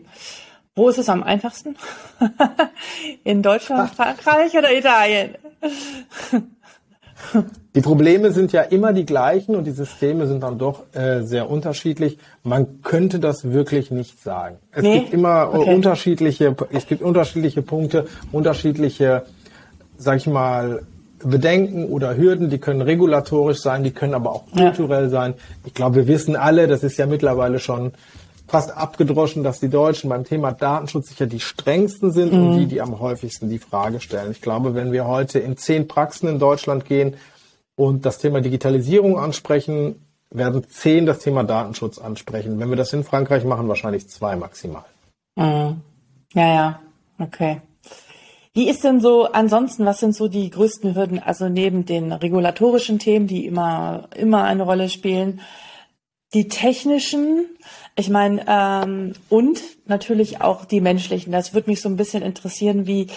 [0.76, 1.76] Wo ist es am einfachsten?
[3.24, 5.36] In Deutschland, Frankreich oder Italien?
[7.76, 11.50] Die Probleme sind ja immer die gleichen und die Systeme sind dann doch äh, sehr
[11.50, 12.18] unterschiedlich.
[12.44, 14.58] Man könnte das wirklich nicht sagen.
[14.72, 15.00] Es nee?
[15.00, 15.76] gibt immer okay.
[15.76, 19.24] unterschiedliche, es gibt unterschiedliche Punkte, unterschiedliche,
[19.98, 20.84] sag ich mal,
[21.24, 25.10] Bedenken oder Hürden, die können regulatorisch sein, die können aber auch kulturell ja.
[25.10, 25.34] sein.
[25.66, 27.92] Ich glaube, wir wissen alle, das ist ja mittlerweile schon
[28.48, 32.48] fast abgedroschen, dass die Deutschen beim Thema Datenschutz sicher die strengsten sind mhm.
[32.48, 34.32] und die, die am häufigsten die Frage stellen.
[34.32, 37.16] Ich glaube, wenn wir heute in zehn Praxen in Deutschland gehen
[37.76, 39.96] und das Thema Digitalisierung ansprechen,
[40.32, 42.60] werden zehn das Thema Datenschutz ansprechen.
[42.60, 44.86] Wenn wir das in Frankreich machen, wahrscheinlich zwei maximal.
[45.36, 45.82] Mhm.
[46.34, 46.80] Ja, ja,
[47.20, 47.62] okay.
[48.54, 52.98] Wie ist denn so ansonsten, was sind so die größten Hürden, also neben den regulatorischen
[52.98, 55.42] Themen, die immer, immer eine Rolle spielen,
[56.34, 57.46] die technischen,
[57.96, 61.32] ich meine, ähm, und natürlich auch die menschlichen.
[61.32, 63.08] Das würde mich so ein bisschen interessieren, wie,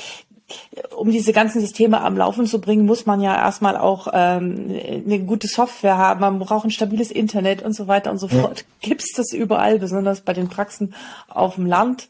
[0.96, 4.66] um diese ganzen Systeme am Laufen zu bringen, muss man ja erstmal auch ähm,
[5.06, 8.60] eine gute Software haben, man braucht ein stabiles Internet und so weiter und so fort.
[8.60, 8.88] Ja.
[8.88, 10.94] Gibt es das überall, besonders bei den Praxen
[11.28, 12.08] auf dem Land?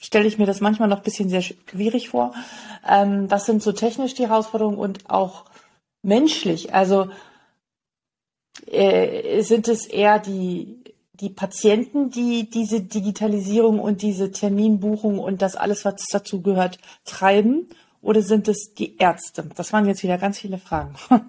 [0.00, 2.32] Stelle ich mir das manchmal noch ein bisschen sehr schwierig vor.
[2.88, 5.44] Ähm, das sind so technisch die Herausforderungen und auch
[6.02, 6.74] menschlich.
[6.74, 7.08] Also
[8.66, 10.82] äh, sind es eher die,
[11.14, 17.68] die Patienten, die diese Digitalisierung und diese Terminbuchung und das alles, was dazu gehört, treiben?
[18.00, 19.44] Oder sind es die Ärzte?
[19.56, 20.94] Das waren jetzt wieder ganz viele Fragen.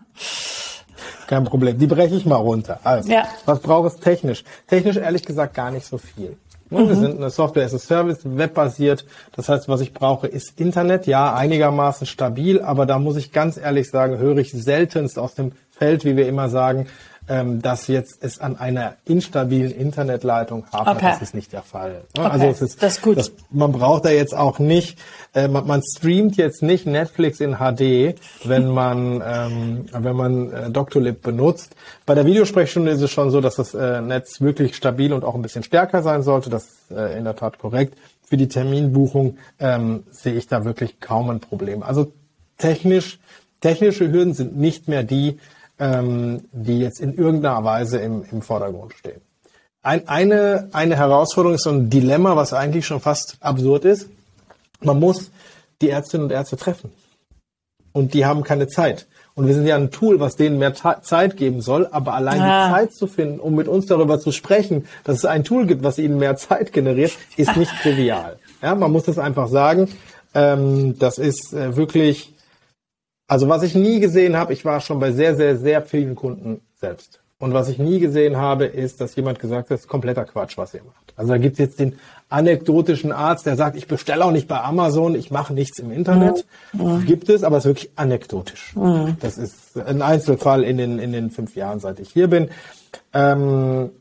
[1.27, 1.77] Kein Problem.
[1.77, 2.79] Die breche ich mal runter.
[2.83, 3.27] Also, ja.
[3.45, 4.43] was braucht es technisch?
[4.67, 6.37] Technisch ehrlich gesagt gar nicht so viel.
[6.69, 6.87] Mhm.
[6.89, 9.05] Wir sind eine Software as a Service, webbasiert.
[9.35, 11.07] Das heißt, was ich brauche, ist Internet.
[11.07, 15.53] Ja, einigermaßen stabil, aber da muss ich ganz ehrlich sagen, höre ich seltenst aus dem
[15.71, 16.87] Feld, wie wir immer sagen,
[17.29, 20.97] ähm, dass jetzt es an einer instabilen Internetleitung hapert.
[20.97, 21.11] Okay.
[21.11, 22.01] Das ist nicht der Fall.
[22.17, 22.27] Okay.
[22.27, 23.17] Also es ist, das ist gut.
[23.17, 24.97] Das, man braucht da jetzt auch nicht,
[25.33, 30.69] äh, man, man, streamt jetzt nicht Netflix in HD, wenn man ähm, wenn man äh,
[30.71, 31.75] Doctolib benutzt.
[32.05, 35.35] Bei der Videosprechstunde ist es schon so, dass das äh, Netz wirklich stabil und auch
[35.35, 36.49] ein bisschen stärker sein sollte.
[36.49, 37.95] Das ist äh, in der Tat korrekt.
[38.23, 41.83] Für die Terminbuchung ähm, sehe ich da wirklich kaum ein Problem.
[41.83, 42.11] Also
[42.57, 43.19] technisch
[43.61, 45.37] technische Hürden sind nicht mehr die,
[45.79, 49.21] ähm, die jetzt in irgendeiner Weise im, im Vordergrund stehen.
[49.81, 54.09] Ein, eine, eine Herausforderung ist so ein Dilemma, was eigentlich schon fast absurd ist.
[54.81, 55.31] Man muss
[55.81, 56.91] die Ärztinnen und Ärzte treffen.
[57.93, 59.07] Und die haben keine Zeit.
[59.35, 62.67] Und wir sind ja ein Tool, was denen mehr Zeit geben soll, aber allein ah.
[62.67, 65.81] die Zeit zu finden, um mit uns darüber zu sprechen, dass es ein Tool gibt,
[65.81, 68.37] was ihnen mehr Zeit generiert, ist nicht trivial.
[68.61, 69.87] Ja, man muss das einfach sagen.
[70.33, 72.33] Ähm, das ist äh, wirklich
[73.29, 76.61] also was ich nie gesehen habe, ich war schon bei sehr, sehr, sehr vielen Kunden
[76.81, 77.21] selbst.
[77.37, 80.57] Und was ich nie gesehen habe, ist, dass jemand gesagt hat, das ist kompletter Quatsch,
[80.57, 81.13] was ihr macht.
[81.15, 81.95] Also da gibt es jetzt den
[82.27, 86.45] anekdotischen Arzt, der sagt, ich bestelle auch nicht bei Amazon, ich mache nichts im Internet.
[86.73, 87.05] Mhm.
[87.05, 88.75] Gibt es, aber es ist wirklich anekdotisch.
[88.75, 89.15] Mhm.
[89.21, 92.49] Das ist ein Einzelfall in den, in den fünf Jahren, seit ich hier bin.
[93.13, 93.91] Ähm,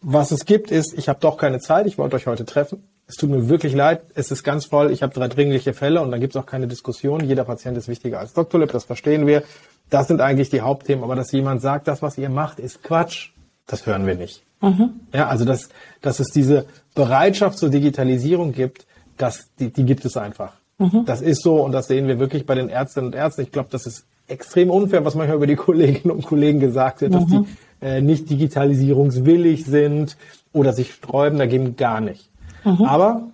[0.00, 3.16] was es gibt, ist, ich habe doch keine Zeit, ich wollte euch heute treffen es
[3.16, 6.20] tut mir wirklich leid, es ist ganz voll, ich habe drei dringliche Fälle und dann
[6.20, 7.24] gibt es auch keine Diskussion.
[7.24, 8.60] Jeder Patient ist wichtiger als Dr.
[8.60, 9.42] Lip, das verstehen wir.
[9.88, 13.30] Das sind eigentlich die Hauptthemen, aber dass jemand sagt, das, was ihr macht, ist Quatsch,
[13.66, 14.42] das hören wir nicht.
[14.60, 15.00] Mhm.
[15.14, 15.70] Ja, also dass,
[16.02, 20.52] dass es diese Bereitschaft zur Digitalisierung gibt, das, die, die gibt es einfach.
[20.76, 21.06] Mhm.
[21.06, 23.40] Das ist so und das sehen wir wirklich bei den Ärztinnen und Ärzten.
[23.40, 27.12] Ich glaube, das ist extrem unfair, was manchmal über die Kolleginnen und Kollegen gesagt wird,
[27.12, 27.16] mhm.
[27.16, 27.44] dass die
[27.80, 30.18] äh, nicht digitalisierungswillig sind
[30.52, 32.28] oder sich sträuben, dagegen gar nicht.
[32.64, 32.84] Mhm.
[32.84, 33.28] Aber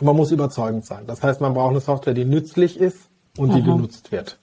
[0.00, 1.04] man muss überzeugend sein.
[1.06, 3.54] Das heißt, man braucht eine Software, die nützlich ist und mhm.
[3.54, 4.38] die genutzt wird.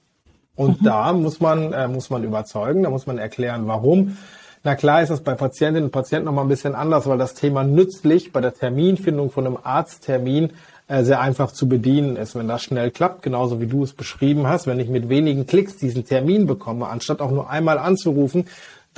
[0.55, 0.85] Und mhm.
[0.85, 4.17] da muss man, äh, muss man überzeugen, da muss man erklären, warum.
[4.63, 7.33] Na klar ist das bei Patientinnen und Patienten noch mal ein bisschen anders, weil das
[7.33, 10.51] Thema nützlich bei der Terminfindung von einem Arzttermin
[10.89, 14.47] äh, sehr einfach zu bedienen ist, wenn das schnell klappt, genauso wie du es beschrieben
[14.47, 14.67] hast.
[14.67, 18.45] Wenn ich mit wenigen Klicks diesen Termin bekomme, anstatt auch nur einmal anzurufen,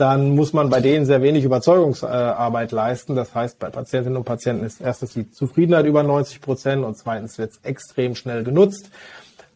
[0.01, 3.15] dann muss man bei denen sehr wenig Überzeugungsarbeit leisten.
[3.15, 7.37] Das heißt, bei Patientinnen und Patienten ist erstens die Zufriedenheit über 90 Prozent und zweitens
[7.37, 8.89] wird es extrem schnell genutzt.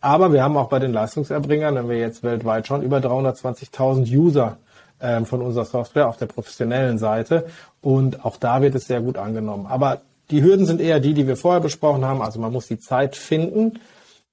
[0.02, 4.58] Aber wir haben auch bei den Leistungserbringern, wenn wir jetzt weltweit schon über 320.000 User
[5.02, 7.48] ähm, von unserer Software auf der professionellen Seite
[7.82, 9.66] und auch da wird es sehr gut angenommen.
[9.66, 12.22] Aber die Hürden sind eher die, die wir vorher besprochen haben.
[12.22, 13.80] Also man muss die Zeit finden,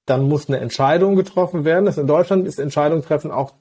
[0.05, 1.85] dann muss eine Entscheidung getroffen werden.
[1.85, 3.53] Das in Deutschland ist Entscheidung treffen auch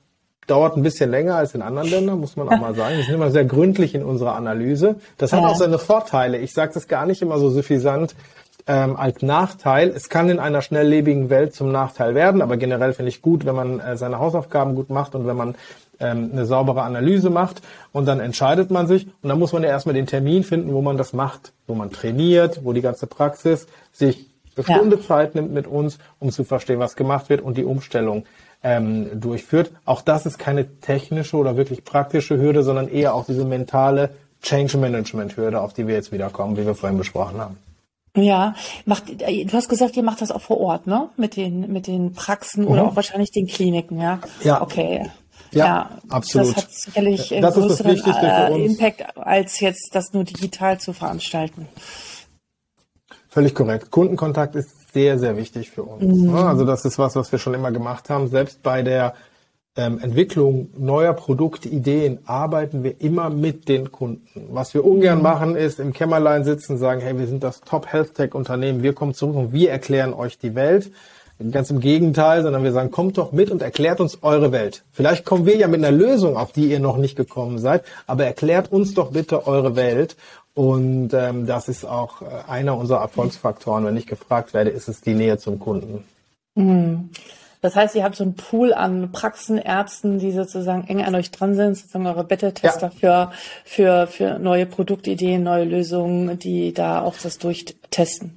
[0.47, 2.97] dauert ein bisschen länger als in anderen Ländern, muss man auch mal sagen.
[2.97, 4.97] Wir sind immer sehr gründlich in unserer Analyse.
[5.19, 6.39] Das hat auch seine Vorteile.
[6.39, 8.15] Ich sage das gar nicht immer so suffisant
[8.67, 9.91] ähm, als Nachteil.
[9.91, 13.55] Es kann in einer schnelllebigen Welt zum Nachteil werden, aber generell finde ich gut, wenn
[13.55, 15.55] man äh, seine Hausaufgaben gut macht und wenn man
[16.01, 19.69] ähm, eine saubere Analyse macht und dann entscheidet man sich und dann muss man ja
[19.69, 23.67] erstmal den Termin finden, wo man das macht, wo man trainiert, wo die ganze Praxis
[23.93, 24.27] sich
[24.57, 25.03] eine Stunde ja.
[25.03, 28.25] Zeit nimmt mit uns, um zu verstehen, was gemacht wird und die Umstellung
[28.63, 29.73] ähm, durchführt.
[29.85, 34.11] Auch das ist keine technische oder wirklich praktische Hürde, sondern eher auch diese mentale
[34.43, 37.59] Change Management Hürde, auf die wir jetzt wieder kommen, wie wir vorhin besprochen haben.
[38.15, 41.09] Ja, macht, du hast gesagt, ihr macht das auch vor Ort, ne?
[41.17, 42.71] Mit den, mit den Praxen mhm.
[42.71, 44.21] oder auch wahrscheinlich den Kliniken, ja?
[44.43, 44.61] Ja.
[44.61, 45.11] Okay.
[45.53, 46.57] Ja, ja, absolut.
[46.57, 51.69] Das hat sicherlich das größeren äh, Impact, als jetzt das nur digital zu veranstalten.
[53.29, 53.91] Völlig korrekt.
[53.91, 56.23] Kundenkontakt ist sehr, sehr wichtig für uns.
[56.23, 56.35] Mhm.
[56.35, 58.29] Also das ist was, was wir schon immer gemacht haben.
[58.29, 59.15] Selbst bei der
[59.75, 64.49] ähm, Entwicklung neuer Produktideen arbeiten wir immer mit den Kunden.
[64.51, 65.23] Was wir ungern mhm.
[65.23, 68.93] machen, ist im Kämmerlein sitzen, sagen, hey, wir sind das Top Health Tech Unternehmen, wir
[68.93, 70.91] kommen zurück und wir erklären euch die Welt.
[71.51, 74.85] Ganz im Gegenteil, sondern wir sagen, kommt doch mit und erklärt uns eure Welt.
[74.93, 78.25] Vielleicht kommen wir ja mit einer Lösung, auf die ihr noch nicht gekommen seid, aber
[78.27, 80.17] erklärt uns doch bitte eure Welt.
[80.55, 83.85] Und ähm, das ist auch äh, einer unserer Erfolgsfaktoren.
[83.85, 86.05] Wenn ich gefragt werde, ist es die Nähe zum Kunden.
[86.55, 87.11] Mhm.
[87.63, 91.55] Das heißt, ihr habt so einen Pool an Praxenärzten, die sozusagen eng an euch dran
[91.55, 93.31] sind, sozusagen eure Beta-Tester ja.
[93.65, 98.37] für, für, für neue Produktideen, neue Lösungen, die da auch das durchtesten.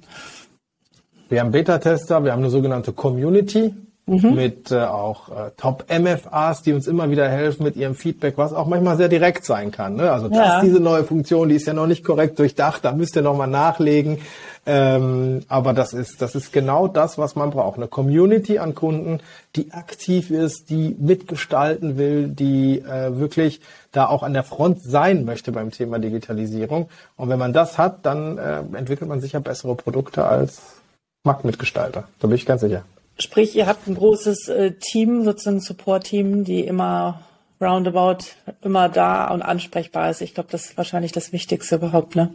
[1.28, 3.74] Wir haben Beta-Tester, wir haben eine sogenannte Community
[4.06, 4.34] mhm.
[4.34, 8.66] mit äh, auch äh, Top-MFAs, die uns immer wieder helfen mit ihrem Feedback, was auch
[8.66, 9.96] manchmal sehr direkt sein kann.
[9.96, 10.10] Ne?
[10.10, 10.60] Also das ja.
[10.62, 14.18] diese neue Funktion, die ist ja noch nicht korrekt durchdacht, da müsst ihr nochmal nachlegen.
[14.68, 17.76] Ähm, aber das ist, das ist genau das, was man braucht.
[17.76, 19.20] Eine Community an Kunden,
[19.54, 23.60] die aktiv ist, die mitgestalten will, die äh, wirklich
[23.92, 26.88] da auch an der Front sein möchte beim Thema Digitalisierung.
[27.16, 30.60] Und wenn man das hat, dann äh, entwickelt man sicher bessere Produkte als
[31.22, 32.04] Marktmitgestalter.
[32.18, 32.82] Da bin ich ganz sicher.
[33.18, 37.22] Sprich, ihr habt ein großes äh, Team, sozusagen Support-Team, die immer
[37.60, 38.24] roundabout
[38.62, 40.20] immer da und ansprechbar ist.
[40.20, 42.30] Ich glaube, das ist wahrscheinlich das Wichtigste überhaupt, ne?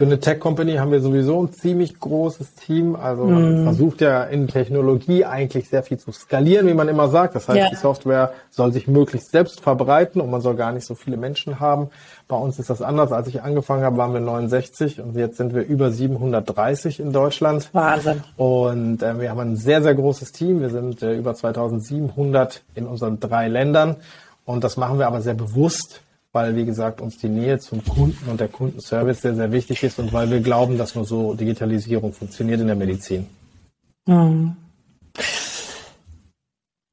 [0.00, 2.96] Für eine Tech-Company haben wir sowieso ein ziemlich großes Team.
[2.96, 3.64] Also man mm.
[3.64, 7.34] versucht ja in Technologie eigentlich sehr viel zu skalieren, wie man immer sagt.
[7.34, 7.68] Das heißt, ja.
[7.68, 11.60] die Software soll sich möglichst selbst verbreiten und man soll gar nicht so viele Menschen
[11.60, 11.90] haben.
[12.28, 13.12] Bei uns ist das anders.
[13.12, 17.68] Als ich angefangen habe, waren wir 69 und jetzt sind wir über 730 in Deutschland.
[17.74, 18.22] Wahnsinn.
[18.38, 20.62] Und äh, wir haben ein sehr, sehr großes Team.
[20.62, 23.96] Wir sind äh, über 2700 in unseren drei Ländern.
[24.46, 26.00] Und das machen wir aber sehr bewusst
[26.32, 29.98] weil, wie gesagt, uns die Nähe zum Kunden und der Kundenservice sehr, sehr wichtig ist
[29.98, 33.26] und weil wir glauben, dass nur so Digitalisierung funktioniert in der Medizin.
[34.06, 34.56] Mhm.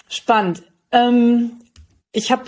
[0.09, 0.63] Spannend.
[0.91, 1.51] Ähm,
[2.11, 2.45] ich habe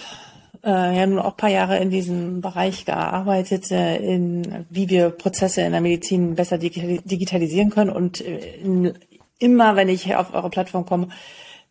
[0.63, 5.11] äh, ja nun auch ein paar Jahre in diesem Bereich gearbeitet, äh, in wie wir
[5.11, 7.91] Prozesse in der Medizin besser digitalisieren können.
[7.91, 8.93] Und äh,
[9.37, 11.09] immer, wenn ich auf eure Plattform komme,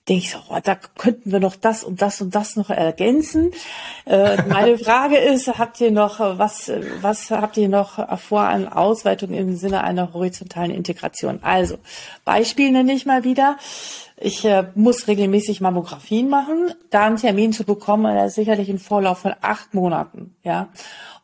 [0.08, 3.52] denke ich so, oh, da könnten wir noch das und das und das noch ergänzen.
[4.06, 9.32] Äh, meine Frage ist, habt ihr noch was, was habt ihr noch vor an Ausweitung
[9.34, 11.40] im Sinne einer horizontalen Integration?
[11.42, 11.78] Also
[12.24, 13.58] Beispiel nenne ich mal wieder.
[14.20, 16.72] Ich äh, muss regelmäßig Mammografien machen.
[16.90, 20.68] Da einen Termin zu bekommen, ist sicherlich ein Vorlauf von acht Monaten, ja.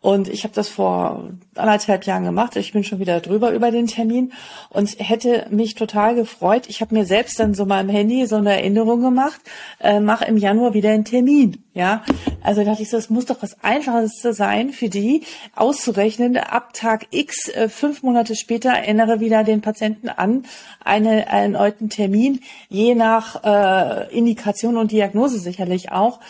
[0.05, 2.57] Und ich habe das vor anderthalb Jahren gemacht.
[2.57, 4.35] Ich bin schon wieder drüber über den Termin
[4.69, 6.65] und hätte mich total gefreut.
[6.69, 9.41] Ich habe mir selbst dann so mal im Handy so eine Erinnerung gemacht,
[9.81, 11.65] äh, mach im Januar wieder einen Termin.
[11.73, 12.05] Ja,
[12.43, 15.23] also dachte ich so, es muss doch was Einfaches sein für die,
[15.57, 20.45] auszurechnen, ab Tag X, äh, fünf Monate später, erinnere wieder den Patienten an
[20.85, 26.21] einen erneuten Termin, je nach äh, Indikation und Diagnose sicherlich auch.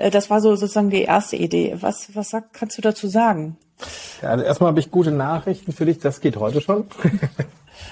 [0.00, 1.76] Äh, das war so sozusagen die erste Idee.
[1.80, 3.56] Was, was sag, kannst du dazu sagen?
[4.22, 5.98] Ja, also erstmal habe ich gute Nachrichten für dich.
[5.98, 6.86] Das geht heute schon.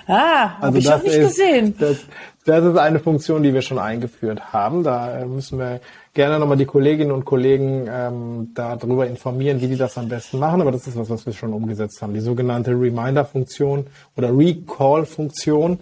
[0.07, 1.75] Ah, also habe ich auch nicht ist, gesehen.
[1.79, 1.99] Das,
[2.44, 4.83] das ist eine Funktion, die wir schon eingeführt haben.
[4.83, 5.81] Da äh, müssen wir
[6.14, 10.61] gerne nochmal die Kolleginnen und Kollegen ähm, darüber informieren, wie die das am besten machen.
[10.61, 12.12] Aber das ist was, was wir schon umgesetzt haben.
[12.12, 15.79] Die sogenannte Reminder-Funktion oder Recall-Funktion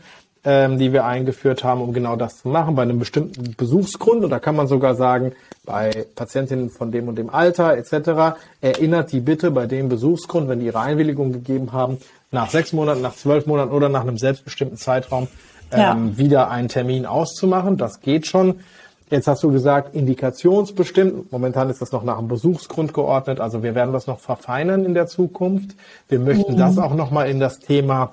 [0.47, 4.23] ähm, die wir eingeführt haben, um genau das zu machen, bei einem bestimmten Besuchsgrund.
[4.23, 5.33] Und da kann man sogar sagen,
[5.65, 8.39] bei Patientinnen von dem und dem Alter etc.
[8.61, 11.99] erinnert die bitte bei dem Besuchsgrund, wenn die ihre Einwilligung gegeben haben,
[12.31, 15.27] nach sechs Monaten, nach zwölf Monaten oder nach einem selbstbestimmten Zeitraum
[15.73, 16.19] ähm, ja.
[16.19, 17.77] wieder einen Termin auszumachen.
[17.77, 18.61] Das geht schon.
[19.11, 21.33] Jetzt hast du gesagt, indikationsbestimmt.
[21.33, 23.41] Momentan ist das noch nach einem Besuchsgrund geordnet.
[23.41, 25.75] Also wir werden das noch verfeinern in der Zukunft.
[26.09, 26.59] Wir möchten mhm.
[26.59, 28.13] das auch nochmal in das Thema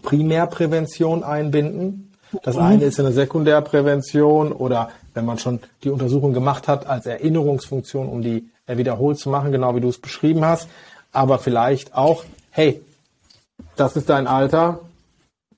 [0.00, 2.12] Primärprävention einbinden.
[2.42, 2.62] Das mhm.
[2.62, 8.22] eine ist eine Sekundärprävention oder wenn man schon die Untersuchung gemacht hat, als Erinnerungsfunktion, um
[8.22, 10.68] die wiederholt zu machen, genau wie du es beschrieben hast.
[11.12, 12.80] Aber vielleicht auch, hey,
[13.76, 14.80] das ist dein Alter.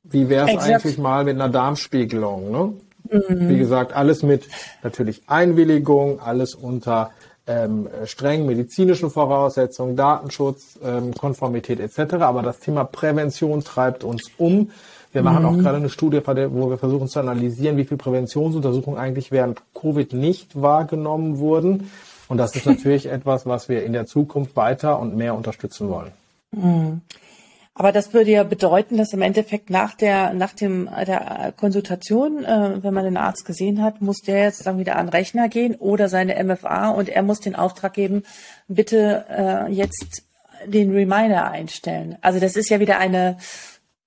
[0.03, 2.51] Wie wäre es eigentlich mal mit einer Darmspiegelung?
[2.51, 2.73] Ne?
[3.11, 3.49] Mhm.
[3.49, 4.45] Wie gesagt, alles mit
[4.83, 7.11] natürlich Einwilligung, alles unter
[7.47, 12.15] ähm, strengen medizinischen Voraussetzungen, Datenschutz, ähm, Konformität etc.
[12.15, 14.71] Aber das Thema Prävention treibt uns um.
[15.13, 15.49] Wir machen mhm.
[15.49, 20.13] auch gerade eine Studie, wo wir versuchen zu analysieren, wie viel Präventionsuntersuchungen eigentlich während Covid
[20.13, 21.91] nicht wahrgenommen wurden.
[22.29, 26.13] Und das ist natürlich etwas, was wir in der Zukunft weiter und mehr unterstützen wollen.
[26.53, 27.03] Mhm.
[27.77, 32.83] Aber das würde ja bedeuten, dass im Endeffekt nach der, nach dem, der Konsultation, äh,
[32.83, 35.75] wenn man den Arzt gesehen hat, muss der jetzt dann wieder an den Rechner gehen
[35.75, 38.23] oder seine MFA und er muss den Auftrag geben,
[38.69, 40.23] bitte äh, jetzt
[40.67, 42.17] den Reminder einstellen.
[42.21, 43.39] Also das ist ja wieder eine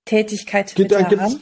[0.05, 1.41] Tätigkeit Gibt, mit der Hand.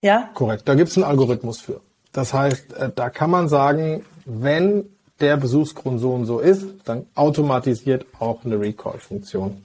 [0.00, 0.30] Ja?
[0.32, 1.82] Korrekt, da gibt es einen Algorithmus für.
[2.12, 4.86] Das heißt, äh, da kann man sagen, wenn
[5.20, 9.62] der Besuchsgrund so und so ist, dann automatisiert auch eine Recall-Funktion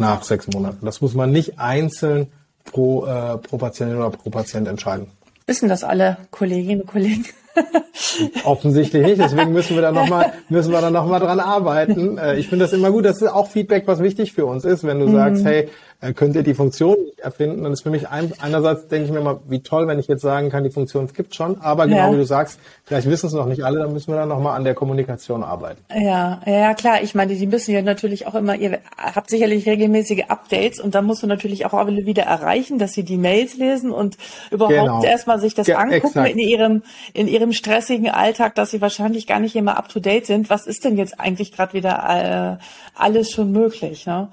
[0.00, 0.84] nach sechs Monaten.
[0.84, 2.28] Das muss man nicht einzeln
[2.64, 5.06] pro, äh, pro Patientin oder pro Patient entscheiden.
[5.46, 7.26] Wissen das alle Kolleginnen und Kollegen?
[8.44, 12.18] Offensichtlich nicht, deswegen müssen wir da nochmal, müssen wir da noch mal dran arbeiten.
[12.18, 14.84] Äh, ich finde das immer gut, das ist auch Feedback, was wichtig für uns ist,
[14.84, 15.12] wenn du mhm.
[15.12, 15.68] sagst, hey,
[16.00, 17.58] äh, könnt ihr die Funktion erfinden.
[17.58, 20.08] Und das ist für mich ein, einerseits denke ich mir mal, wie toll, wenn ich
[20.08, 22.12] jetzt sagen kann, die Funktion gibt schon, aber genau ja.
[22.12, 24.64] wie du sagst, vielleicht wissen es noch nicht alle, dann müssen wir dann nochmal an
[24.64, 25.82] der Kommunikation arbeiten.
[25.94, 27.02] Ja, ja klar.
[27.02, 31.04] Ich meine, die müssen ja natürlich auch immer, ihr habt sicherlich regelmäßige Updates und dann
[31.04, 34.16] musst du natürlich auch alle wieder erreichen, dass sie die Mails lesen und
[34.50, 35.02] überhaupt genau.
[35.02, 36.82] erstmal sich das ja, angucken in ihrem,
[37.12, 40.48] in ihrem stressigen Alltag, dass sie wahrscheinlich gar nicht immer up to date sind.
[40.48, 44.06] Was ist denn jetzt eigentlich gerade wieder äh, alles schon möglich?
[44.06, 44.28] Ne?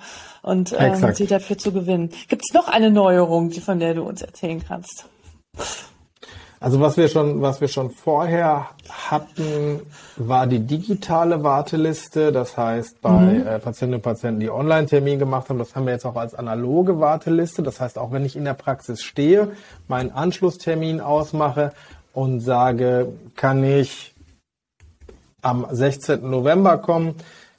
[0.48, 2.10] Und ähm, sie dafür zu gewinnen.
[2.30, 5.06] Gibt es noch eine Neuerung, die, von der du uns erzählen kannst?
[6.60, 9.82] Also was wir schon, was wir schon vorher hatten,
[10.16, 12.32] war die digitale Warteliste.
[12.32, 13.46] Das heißt, bei mhm.
[13.46, 17.00] äh, Patientinnen und Patienten, die Online-Termin gemacht haben, das haben wir jetzt auch als analoge
[17.00, 17.62] Warteliste.
[17.62, 19.50] Das heißt, auch wenn ich in der Praxis stehe,
[19.88, 21.74] meinen Anschlusstermin ausmache
[22.14, 24.16] und sage, kann ich
[25.42, 26.28] am 16.
[26.28, 27.16] November kommen,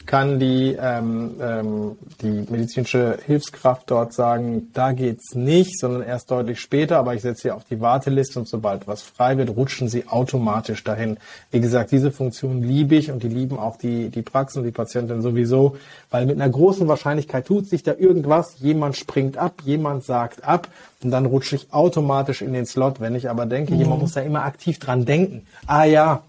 [0.09, 6.61] kann die, ähm, ähm, die medizinische Hilfskraft dort sagen, da geht's nicht, sondern erst deutlich
[6.61, 10.09] später, aber ich setze sie auf die Warteliste und sobald was frei wird, rutschen sie
[10.09, 11.19] automatisch dahin.
[11.51, 14.71] Wie gesagt, diese Funktion liebe ich und die lieben auch die, die Praxen und die
[14.71, 15.77] Patienten sowieso,
[16.11, 20.69] weil mit einer großen Wahrscheinlichkeit tut sich da irgendwas, jemand springt ab, jemand sagt ab
[21.05, 22.99] und dann rutsche ich automatisch in den Slot.
[22.99, 23.81] Wenn ich aber denke, mhm.
[23.81, 25.47] jemand muss da immer aktiv dran denken.
[25.67, 26.23] Ah ja,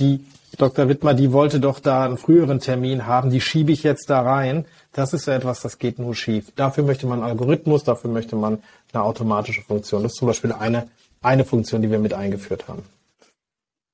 [0.00, 0.24] die
[0.58, 0.88] Dr.
[0.88, 4.66] Wittmer, die wollte doch da einen früheren Termin haben, die schiebe ich jetzt da rein.
[4.92, 6.52] Das ist ja etwas, das geht nur schief.
[6.56, 8.58] Dafür möchte man einen Algorithmus, dafür möchte man
[8.92, 10.02] eine automatische Funktion.
[10.02, 10.88] Das ist zum Beispiel eine,
[11.22, 12.82] eine Funktion, die wir mit eingeführt haben.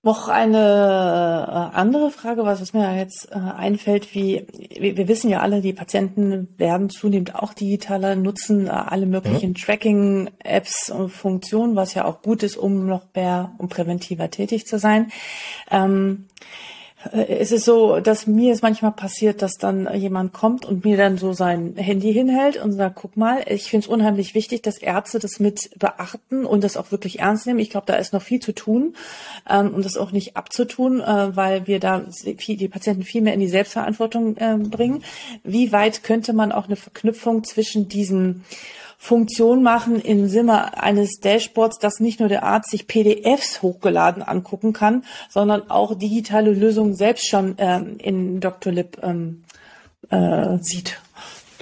[0.02, 0.58] Noch eine
[1.72, 4.46] äh, andere Frage, was mir jetzt äh, einfällt, wie
[4.78, 9.54] wir wissen ja alle, die Patienten werden zunehmend auch digitaler, nutzen äh, alle möglichen mhm.
[9.56, 14.78] Tracking-Apps und Funktionen, was ja auch gut ist, um noch mehr, um präventiver tätig zu
[14.78, 15.10] sein.
[15.68, 16.77] Ähm, Äh,
[17.12, 21.16] es ist so, dass mir es manchmal passiert, dass dann jemand kommt und mir dann
[21.16, 25.20] so sein Handy hinhält und sagt, guck mal, ich finde es unheimlich wichtig, dass Ärzte
[25.20, 27.60] das mit beachten und das auch wirklich ernst nehmen.
[27.60, 28.96] Ich glaube, da ist noch viel zu tun,
[29.48, 32.04] ähm, um das auch nicht abzutun, äh, weil wir da
[32.36, 35.04] viel, die Patienten viel mehr in die Selbstverantwortung äh, bringen.
[35.44, 38.44] Wie weit könnte man auch eine Verknüpfung zwischen diesen
[39.00, 44.72] Funktion machen im Sinne eines Dashboards, dass nicht nur der Arzt sich PDFs hochgeladen angucken
[44.72, 48.72] kann, sondern auch digitale Lösungen selbst schon ähm, in Dr.
[48.72, 49.44] Lib ähm,
[50.10, 51.00] äh, sieht.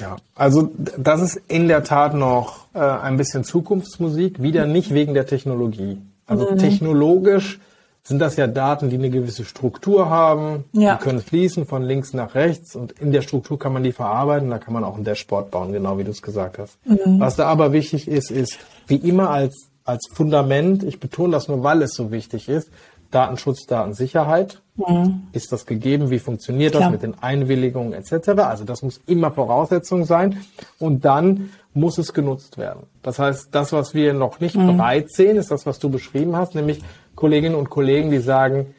[0.00, 5.14] Ja, also das ist in der Tat noch äh, ein bisschen Zukunftsmusik, wieder nicht wegen
[5.14, 5.98] der Technologie.
[6.26, 6.58] Also mhm.
[6.58, 7.60] technologisch
[8.06, 10.64] sind das ja Daten, die eine gewisse Struktur haben.
[10.72, 10.94] Ja.
[10.94, 14.48] Die können fließen von links nach rechts und in der Struktur kann man die verarbeiten.
[14.48, 16.78] Da kann man auch ein Dashboard bauen, genau wie du es gesagt hast.
[16.86, 17.18] Mhm.
[17.18, 21.64] Was da aber wichtig ist, ist wie immer als, als Fundament, ich betone das nur,
[21.64, 22.70] weil es so wichtig ist,
[23.10, 24.62] Datenschutz, Datensicherheit.
[24.76, 25.28] Mhm.
[25.32, 26.10] Ist das gegeben?
[26.10, 26.90] Wie funktioniert das Klar.
[26.90, 28.28] mit den Einwilligungen etc.?
[28.40, 30.42] Also das muss immer Voraussetzung sein.
[30.78, 32.84] Und dann muss es genutzt werden.
[33.02, 34.76] Das heißt, das, was wir noch nicht mhm.
[34.76, 36.82] bereit sehen, ist das, was du beschrieben hast, nämlich
[37.16, 38.74] Kolleginnen und Kollegen, die sagen,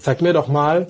[0.00, 0.88] zeig mir doch mal,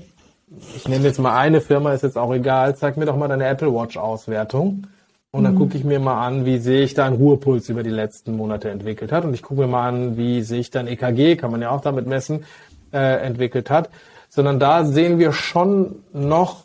[0.77, 3.47] ich nenne jetzt mal eine Firma, ist jetzt auch egal, zeig mir doch mal deine
[3.47, 4.87] Apple Watch Auswertung.
[5.31, 5.59] Und dann mhm.
[5.59, 9.11] gucke ich mir mal an, wie sehe ich deinen Ruhepuls über die letzten Monate entwickelt
[9.11, 9.25] hat.
[9.25, 11.81] Und ich gucke mir mal an, wie sehe ich dein EKG, kann man ja auch
[11.81, 12.45] damit messen,
[12.93, 13.91] äh, entwickelt hat.
[14.29, 16.65] Sondern da sehen wir schon noch,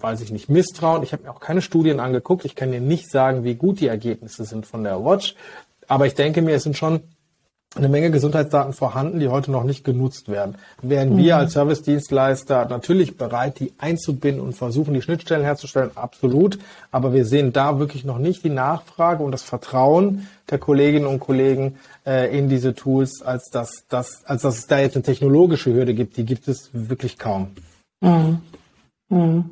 [0.00, 1.02] weiß ich nicht, Misstrauen.
[1.02, 2.46] Ich habe mir auch keine Studien angeguckt.
[2.46, 5.34] Ich kann dir nicht sagen, wie gut die Ergebnisse sind von der Watch.
[5.86, 7.02] Aber ich denke mir, es sind schon
[7.76, 10.56] eine Menge Gesundheitsdaten vorhanden, die heute noch nicht genutzt werden.
[10.82, 11.40] Wären wir mhm.
[11.40, 15.92] als Service-Dienstleister natürlich bereit, die einzubinden und versuchen, die Schnittstellen herzustellen?
[15.94, 16.58] Absolut.
[16.90, 21.20] Aber wir sehen da wirklich noch nicht die Nachfrage und das Vertrauen der Kolleginnen und
[21.20, 25.72] Kollegen äh, in diese Tools, als dass, dass, als dass es da jetzt eine technologische
[25.72, 26.16] Hürde gibt.
[26.16, 27.52] Die gibt es wirklich kaum.
[28.00, 28.40] Mhm.
[29.10, 29.50] Mhm.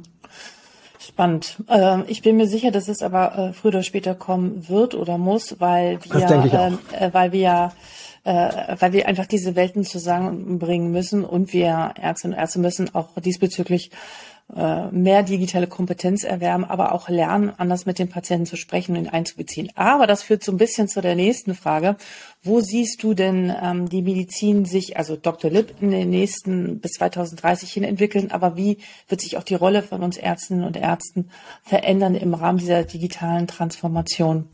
[0.98, 1.56] Spannend.
[1.68, 5.18] Äh, ich bin mir sicher, dass es aber äh, früher oder später kommen wird oder
[5.18, 7.72] muss, weil wir, ähm, äh, weil wir ja
[8.28, 13.18] äh, weil wir einfach diese Welten zusammenbringen müssen und wir Ärzte und Ärzte müssen auch
[13.18, 13.90] diesbezüglich
[14.54, 19.04] äh, mehr digitale Kompetenz erwerben, aber auch lernen, anders mit den Patienten zu sprechen und
[19.04, 19.70] ihn einzubeziehen.
[19.76, 21.96] Aber das führt so ein bisschen zu der nächsten Frage.
[22.42, 25.50] Wo siehst du denn ähm, die Medizin sich, also Dr.
[25.50, 28.30] Lipp, in den nächsten bis 2030 hin entwickeln?
[28.30, 28.76] Aber wie
[29.08, 31.30] wird sich auch die Rolle von uns Ärztinnen und Ärzten
[31.62, 34.50] verändern im Rahmen dieser digitalen Transformation?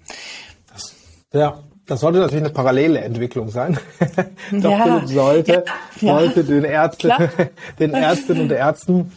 [1.33, 3.79] Ja, das sollte natürlich eine parallele Entwicklung sein.
[4.53, 5.07] Doch ja.
[5.07, 5.65] sollte,
[6.01, 6.19] ja.
[6.19, 7.13] sollte den Ärzten,
[7.79, 9.13] den Ärztinnen und Ärzten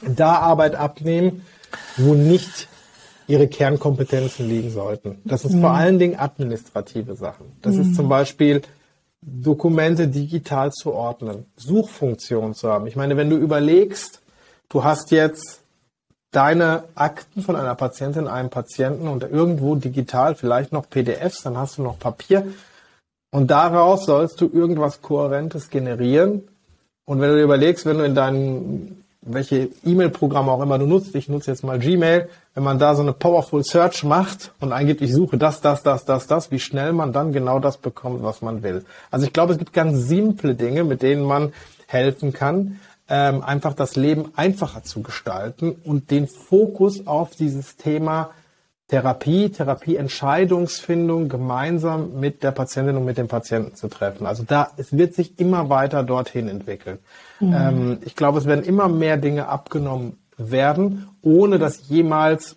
[0.00, 1.46] da Arbeit abnehmen,
[1.96, 2.68] wo nicht
[3.26, 5.20] ihre Kernkompetenzen liegen sollten.
[5.24, 5.60] Das sind mhm.
[5.62, 7.52] vor allen Dingen administrative Sachen.
[7.62, 7.82] Das mhm.
[7.82, 8.62] ist zum Beispiel
[9.22, 12.86] Dokumente digital zu ordnen, Suchfunktionen zu haben.
[12.86, 14.20] Ich meine, wenn du überlegst,
[14.68, 15.63] du hast jetzt
[16.34, 21.78] deine Akten von einer Patientin, einem Patienten und irgendwo digital, vielleicht noch PDFs, dann hast
[21.78, 22.46] du noch Papier.
[23.30, 26.42] Und daraus sollst du irgendwas Kohärentes generieren.
[27.04, 31.14] Und wenn du dir überlegst, wenn du in deinen, welche E-Mail-Programme auch immer du nutzt,
[31.14, 35.02] ich nutze jetzt mal Gmail, wenn man da so eine Powerful Search macht und eingibt,
[35.02, 38.42] ich suche das, das, das, das, das, wie schnell man dann genau das bekommt, was
[38.42, 38.84] man will.
[39.10, 41.52] Also ich glaube, es gibt ganz simple Dinge, mit denen man
[41.86, 48.30] helfen kann ähm, einfach das Leben einfacher zu gestalten und den Fokus auf dieses Thema
[48.88, 54.26] Therapie, Therapieentscheidungsfindung gemeinsam mit der Patientin und mit dem Patienten zu treffen.
[54.26, 56.98] Also da, es wird sich immer weiter dorthin entwickeln.
[57.40, 57.54] Mhm.
[57.54, 62.56] Ähm, ich glaube, es werden immer mehr Dinge abgenommen werden, ohne dass jemals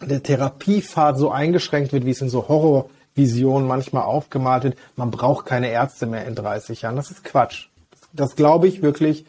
[0.00, 4.76] der Therapiepfad so eingeschränkt wird, wie es in so Horrorvisionen manchmal aufgemalt wird.
[4.94, 6.96] Man braucht keine Ärzte mehr in 30 Jahren.
[6.96, 7.68] Das ist Quatsch.
[8.12, 9.26] Das glaube ich wirklich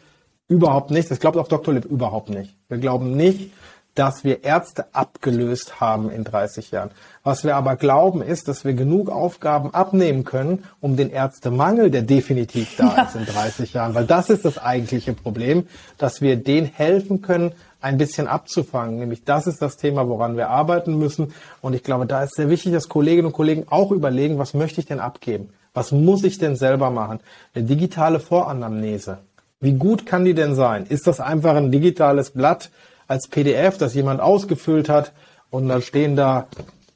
[0.50, 1.08] Überhaupt nicht.
[1.08, 1.72] Das glaubt auch Dr.
[1.72, 2.56] Lipp überhaupt nicht.
[2.68, 3.52] Wir glauben nicht,
[3.94, 6.90] dass wir Ärzte abgelöst haben in 30 Jahren.
[7.22, 12.02] Was wir aber glauben, ist, dass wir genug Aufgaben abnehmen können, um den Ärztemangel, der
[12.02, 13.02] definitiv da ja.
[13.04, 17.52] ist in 30 Jahren, weil das ist das eigentliche Problem, dass wir denen helfen können,
[17.80, 18.98] ein bisschen abzufangen.
[18.98, 21.32] Nämlich das ist das Thema, woran wir arbeiten müssen.
[21.60, 24.80] Und ich glaube, da ist sehr wichtig, dass Kolleginnen und Kollegen auch überlegen, was möchte
[24.80, 25.50] ich denn abgeben?
[25.74, 27.20] Was muss ich denn selber machen?
[27.54, 29.18] Eine digitale Voranamnese
[29.60, 30.86] wie gut kann die denn sein?
[30.86, 32.70] Ist das einfach ein digitales Blatt
[33.06, 35.12] als PDF, das jemand ausgefüllt hat
[35.50, 36.46] und da stehen da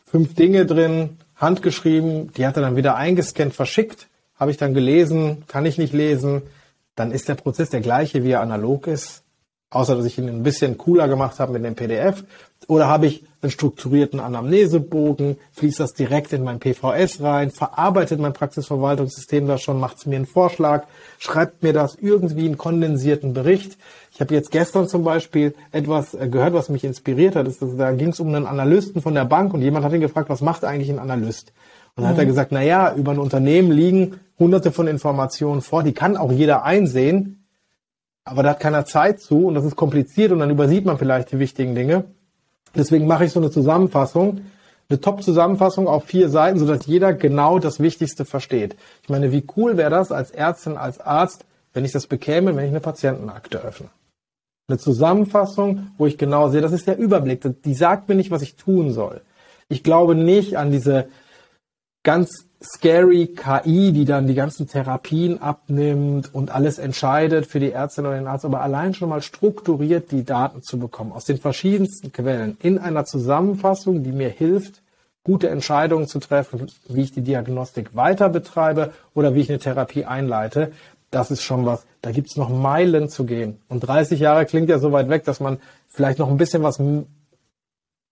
[0.07, 5.45] fünf Dinge drin, handgeschrieben, die hat er dann wieder eingescannt, verschickt, habe ich dann gelesen,
[5.49, 6.43] kann ich nicht lesen,
[6.95, 9.24] dann ist der Prozess der gleiche, wie er analog ist.
[9.71, 12.25] Außer dass ich ihn ein bisschen cooler gemacht habe mit dem PDF?
[12.69, 18.33] Oder habe ich einen strukturierten Anamnesebogen, fließt das direkt in mein PVS rein, verarbeitet mein
[18.33, 20.87] Praxisverwaltungssystem das schon, macht es mir einen Vorschlag,
[21.19, 23.77] schreibt mir das irgendwie einen kondensierten Bericht.
[24.13, 27.47] Ich habe jetzt gestern zum Beispiel etwas äh, gehört, was mich inspiriert hat.
[27.77, 30.41] da ging es um einen Analysten von der Bank und jemand hat ihn gefragt, was
[30.41, 31.53] macht eigentlich ein Analyst?
[31.97, 32.09] Und dann mhm.
[32.09, 32.29] hat er mhm.
[32.29, 36.65] gesagt, na ja, über ein Unternehmen liegen hunderte von Informationen vor, die kann auch jeder
[36.65, 37.44] einsehen,
[38.25, 41.33] aber da hat keiner Zeit zu und das ist kompliziert und dann übersieht man vielleicht
[41.33, 42.05] die wichtigen Dinge.
[42.75, 44.41] Deswegen mache ich so eine Zusammenfassung,
[44.89, 48.77] eine Top-Zusammenfassung auf vier Seiten, sodass jeder genau das Wichtigste versteht.
[49.03, 52.65] Ich meine, wie cool wäre das als Ärztin, als Arzt, wenn ich das bekäme, wenn
[52.65, 53.89] ich eine Patientenakte öffne?
[54.69, 57.43] Eine Zusammenfassung, wo ich genau sehe, das ist der Überblick.
[57.65, 59.21] Die sagt mir nicht, was ich tun soll.
[59.69, 61.09] Ich glaube nicht an diese
[62.05, 68.07] ganz scary KI, die dann die ganzen Therapien abnimmt und alles entscheidet für die Ärztin
[68.07, 72.13] oder den Arzt, aber allein schon mal strukturiert die Daten zu bekommen aus den verschiedensten
[72.13, 74.83] Quellen in einer Zusammenfassung, die mir hilft,
[75.25, 80.05] gute Entscheidungen zu treffen, wie ich die Diagnostik weiter betreibe oder wie ich eine Therapie
[80.05, 80.73] einleite.
[81.11, 83.59] Das ist schon was, da gibt's noch Meilen zu gehen.
[83.69, 86.79] Und 30 Jahre klingt ja so weit weg, dass man vielleicht noch ein bisschen was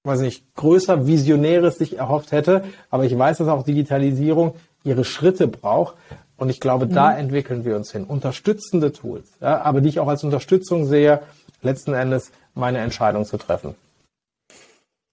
[0.04, 2.64] weiß nicht, größer Visionäres sich erhofft hätte.
[2.90, 5.96] Aber ich weiß, dass auch Digitalisierung ihre Schritte braucht.
[6.36, 6.94] Und ich glaube, mhm.
[6.94, 8.04] da entwickeln wir uns hin.
[8.04, 11.20] Unterstützende Tools, ja, aber die ich auch als Unterstützung sehe,
[11.62, 13.76] letzten Endes meine Entscheidung zu treffen.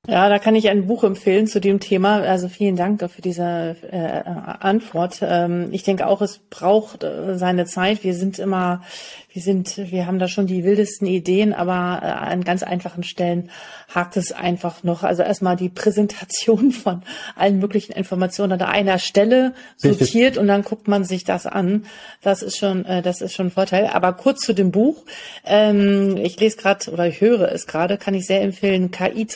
[0.09, 2.21] Ja, da kann ich ein Buch empfehlen zu dem Thema.
[2.21, 4.23] Also vielen Dank für diese äh,
[4.59, 5.19] Antwort.
[5.21, 8.03] Ähm, ich denke auch, es braucht äh, seine Zeit.
[8.03, 8.81] Wir sind immer
[9.31, 13.51] wir sind, wir haben da schon die wildesten Ideen, aber äh, an ganz einfachen Stellen
[13.93, 15.03] hakt es einfach noch.
[15.03, 17.03] Also erstmal die Präsentation von
[17.35, 20.37] allen möglichen Informationen an einer Stelle sortiert Richtig.
[20.39, 21.85] und dann guckt man sich das an.
[22.23, 23.87] Das ist schon, äh, das ist schon ein Vorteil.
[23.93, 25.05] Aber kurz zu dem Buch.
[25.45, 28.89] Ähm, ich lese gerade oder ich höre es gerade, kann ich sehr empfehlen.
[28.89, 29.27] KI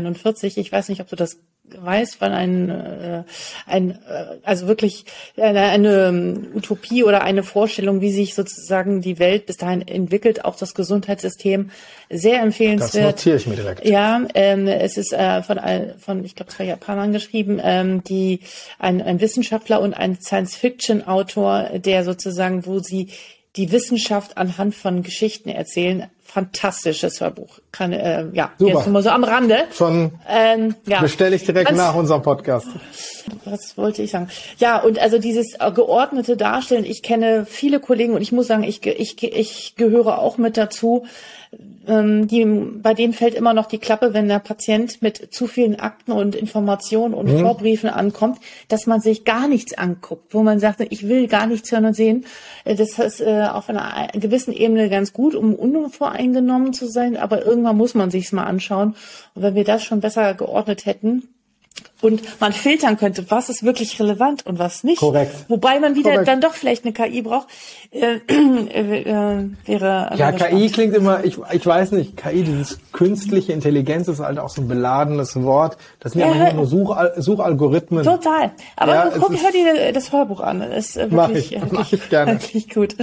[0.00, 0.58] 2041.
[0.58, 1.38] Ich weiß nicht, ob du das
[1.76, 3.22] weiß, wann ein, äh,
[3.66, 5.04] ein äh, also wirklich
[5.36, 10.44] eine, eine ähm, Utopie oder eine Vorstellung, wie sich sozusagen die Welt bis dahin entwickelt,
[10.44, 11.70] auch das Gesundheitssystem,
[12.08, 13.14] sehr empfehlenswert.
[13.14, 13.84] Das notiere ich mir direkt.
[13.86, 15.60] Ja, ähm, es ist äh, von,
[15.98, 18.40] von, ich glaube, zwei Japanern geschrieben, ähm, die
[18.78, 23.10] ein, ein Wissenschaftler und ein Science-Fiction-Autor, der sozusagen, wo sie
[23.56, 27.58] die Wissenschaft anhand von Geschichten erzählen, fantastisches Hörbuch.
[27.72, 28.72] Kann, äh, ja, Super.
[28.72, 29.64] jetzt nur so am Rande.
[29.72, 31.00] Schon ähm, ja.
[31.00, 32.68] bestelle ich direkt Ganz, nach unserem Podcast.
[33.44, 34.28] Was wollte ich sagen?
[34.58, 36.84] Ja, und also dieses äh, geordnete Darstellen.
[36.84, 41.06] Ich kenne viele Kollegen und ich muss sagen, ich, ich, ich gehöre auch mit dazu,
[41.86, 45.80] ähm, die, bei denen fällt immer noch die Klappe, wenn der Patient mit zu vielen
[45.80, 47.40] Akten und Informationen und mhm.
[47.40, 48.38] Vorbriefen ankommt,
[48.68, 51.94] dass man sich gar nichts anguckt, wo man sagt, ich will gar nichts hören und
[51.94, 52.24] sehen.
[52.64, 57.44] Äh, das ist äh, auf einer gewissen Ebene ganz gut, um unvoreingenommen zu sein, aber
[57.44, 58.94] irgendwann muss man sich's mal anschauen.
[59.34, 61.28] Und wenn wir das schon besser geordnet hätten,
[62.02, 65.00] und man filtern könnte, was ist wirklich relevant und was nicht.
[65.00, 65.34] Korrekt.
[65.48, 66.28] Wobei man wieder Korrekt.
[66.28, 67.48] dann doch vielleicht eine KI braucht,
[67.90, 70.12] äh, äh, äh, wäre.
[70.16, 70.72] Ja, KI spannend.
[70.72, 74.68] klingt immer, ich, ich weiß nicht, KI, dieses künstliche Intelligenz ist halt auch so ein
[74.68, 75.76] beladenes Wort.
[76.00, 78.04] Das sind ja, ja nur Such, Suchalgorithmen.
[78.04, 78.52] Total.
[78.76, 80.60] Aber ja, guck, hör dir das Hörbuch an.
[80.60, 82.32] Das ist wirklich, mach ich, wirklich, mach ich gerne.
[82.40, 82.96] wirklich gut.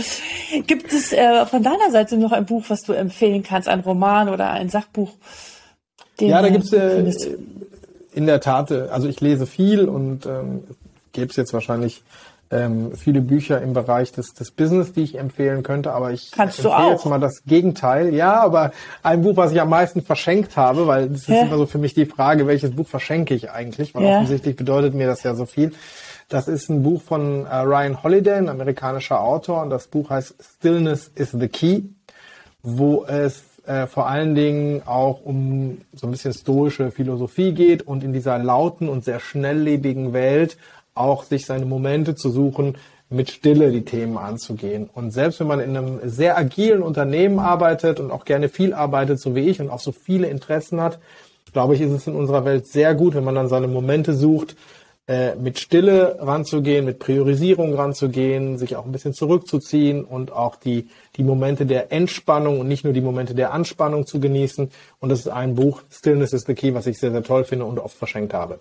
[0.66, 4.30] Gibt es äh, von deiner Seite noch ein Buch, was du empfehlen kannst, ein Roman
[4.30, 5.12] oder ein Sachbuch?
[6.20, 7.04] ja, da gibt's äh,
[8.18, 10.64] in der Tat, äh, also ich lese viel und ähm,
[11.14, 12.04] gäbe es jetzt wahrscheinlich
[12.50, 16.60] ähm, viele Bücher im Bereich des, des Business, die ich empfehlen könnte, aber ich Kannst
[16.64, 18.16] empfehle jetzt mal das Gegenteil.
[18.16, 18.72] Ja, aber
[19.04, 21.44] ein Buch, was ich am meisten verschenkt habe, weil das ist ja.
[21.44, 24.16] immer so für mich die Frage, welches Buch verschenke ich eigentlich, weil ja.
[24.16, 25.74] offensichtlich bedeutet mir das ja so viel.
[26.30, 30.36] Das ist ein Buch von äh, Ryan Holiday, ein amerikanischer Autor, und das Buch heißt
[30.58, 31.84] Stillness is the Key,
[32.64, 38.04] wo es äh, vor allen Dingen auch um so ein bisschen stoische Philosophie geht und
[38.04, 40.58] in dieser lauten und sehr schnelllebigen Welt
[40.96, 42.78] auch sich seine Momente zu suchen,
[43.10, 44.90] mit Stille die Themen anzugehen.
[44.94, 49.20] Und selbst wenn man in einem sehr agilen Unternehmen arbeitet und auch gerne viel arbeitet,
[49.20, 51.00] so wie ich, und auch so viele Interessen hat,
[51.54, 54.56] glaube ich, ist es in unserer Welt sehr gut, wenn man dann seine Momente sucht,
[55.08, 60.90] äh, mit Stille ranzugehen, mit Priorisierung ranzugehen, sich auch ein bisschen zurückzuziehen und auch die,
[61.16, 64.70] die Momente der Entspannung und nicht nur die Momente der Anspannung zu genießen.
[65.00, 67.66] Und das ist ein Buch, Stillness is the Key, was ich sehr, sehr toll finde
[67.66, 68.60] und oft verschenkt habe.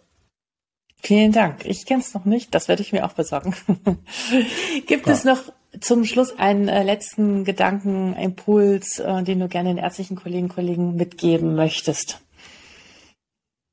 [1.03, 1.65] Vielen Dank.
[1.65, 2.55] Ich kenne es noch nicht.
[2.55, 3.55] Das werde ich mir auch besorgen.
[4.87, 5.13] Gibt ja.
[5.13, 5.41] es noch
[5.81, 10.55] zum Schluss einen äh, letzten Gedanken, Impuls, äh, den du gerne den ärztlichen Kolleginnen und
[10.55, 12.21] Kollegen mitgeben möchtest?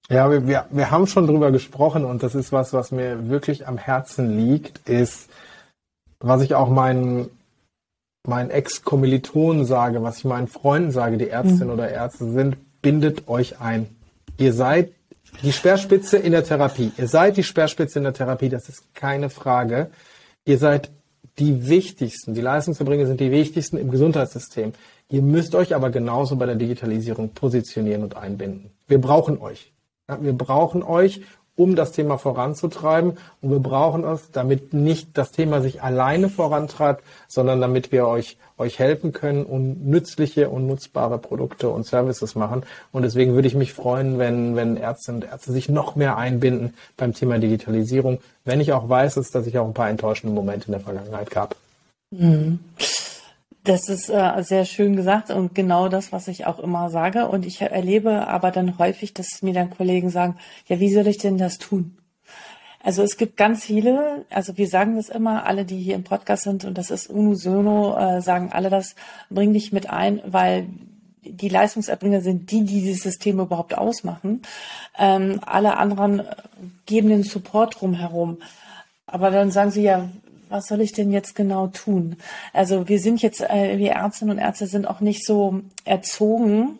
[0.09, 3.67] Ja, wir, wir, wir haben schon drüber gesprochen und das ist was, was mir wirklich
[3.67, 5.29] am Herzen liegt, ist,
[6.19, 7.29] was ich auch meinen
[8.25, 11.73] meinen Ex-Kommilitonen sage, was ich meinen Freunden sage, die Ärztinnen mhm.
[11.73, 13.87] oder Ärzte sind, bindet euch ein.
[14.37, 14.93] Ihr seid
[15.41, 16.91] die Speerspitze in der Therapie.
[16.97, 19.89] Ihr seid die Speerspitze in der Therapie, das ist keine Frage.
[20.45, 20.89] Ihr seid
[21.37, 24.73] die wichtigsten, die Leistungserbringer sind die wichtigsten im Gesundheitssystem.
[25.09, 28.71] Ihr müsst euch aber genauso bei der Digitalisierung positionieren und einbinden.
[28.87, 29.72] Wir brauchen euch.
[30.07, 31.21] Wir brauchen euch,
[31.55, 33.17] um das Thema voranzutreiben.
[33.41, 38.37] Und wir brauchen es, damit nicht das Thema sich alleine vorantreibt, sondern damit wir euch,
[38.57, 42.63] euch helfen können und nützliche und nutzbare Produkte und Services machen.
[42.91, 46.73] Und deswegen würde ich mich freuen, wenn, wenn Ärzte und Ärzte sich noch mehr einbinden
[46.97, 50.73] beim Thema Digitalisierung, wenn ich auch weiß, dass ich auch ein paar enttäuschende Momente in
[50.73, 51.55] der Vergangenheit gab.
[52.11, 52.59] Mhm.
[53.63, 57.29] Das ist äh, sehr schön gesagt und genau das, was ich auch immer sage.
[57.29, 60.35] Und ich erlebe aber dann häufig, dass mir dann Kollegen sagen,
[60.67, 61.97] ja, wie soll ich denn das tun?
[62.81, 66.43] Also es gibt ganz viele, also wir sagen das immer, alle, die hier im Podcast
[66.43, 68.95] sind, und das ist Unusono, äh, sagen alle das,
[69.29, 70.67] bring dich mit ein, weil
[71.21, 74.41] die Leistungserbringer sind die, die dieses System überhaupt ausmachen.
[74.99, 76.23] Ähm, alle anderen
[76.85, 78.39] geben den Support drumherum.
[79.05, 80.09] Aber dann sagen sie ja,
[80.53, 82.15] was soll ich denn jetzt genau tun?
[82.53, 86.79] Also wir sind jetzt, äh, wir Ärztinnen und Ärzte sind auch nicht so erzogen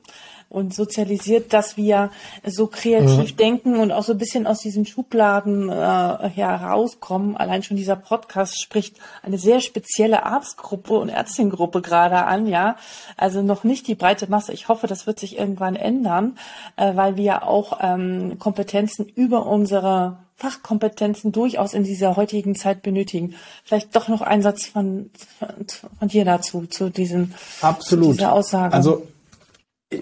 [0.53, 2.11] und sozialisiert, dass wir
[2.45, 3.38] so kreativ mhm.
[3.38, 7.36] denken und auch so ein bisschen aus diesen Schubladen äh, herauskommen.
[7.36, 12.76] Allein schon dieser Podcast spricht eine sehr spezielle Arztgruppe und Ärztingruppe gerade an, ja.
[13.17, 14.53] Also noch nicht die breite Masse.
[14.53, 16.38] Ich hoffe, das wird sich irgendwann ändern,
[16.76, 23.36] äh, weil wir auch ähm, Kompetenzen über unsere Fachkompetenzen durchaus in dieser heutigen Zeit benötigen.
[23.63, 25.09] Vielleicht doch noch ein Satz von,
[25.99, 28.05] von, dir dazu, zu diesen Absolut.
[28.05, 28.73] Zu dieser Aussage.
[28.73, 29.07] Also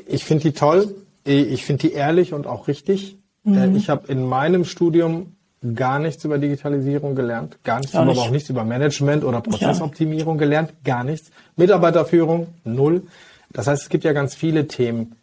[0.07, 3.17] ich finde die toll, ich finde die ehrlich und auch richtig.
[3.43, 3.57] Mhm.
[3.57, 5.35] Äh, ich habe in meinem Studium
[5.75, 10.39] gar nichts über Digitalisierung gelernt, gar nichts, aber auch nichts über Management oder Prozessoptimierung ja.
[10.39, 11.29] gelernt, gar nichts.
[11.55, 13.03] Mitarbeiterführung, null.
[13.51, 15.15] Das heißt, es gibt ja ganz viele Themen,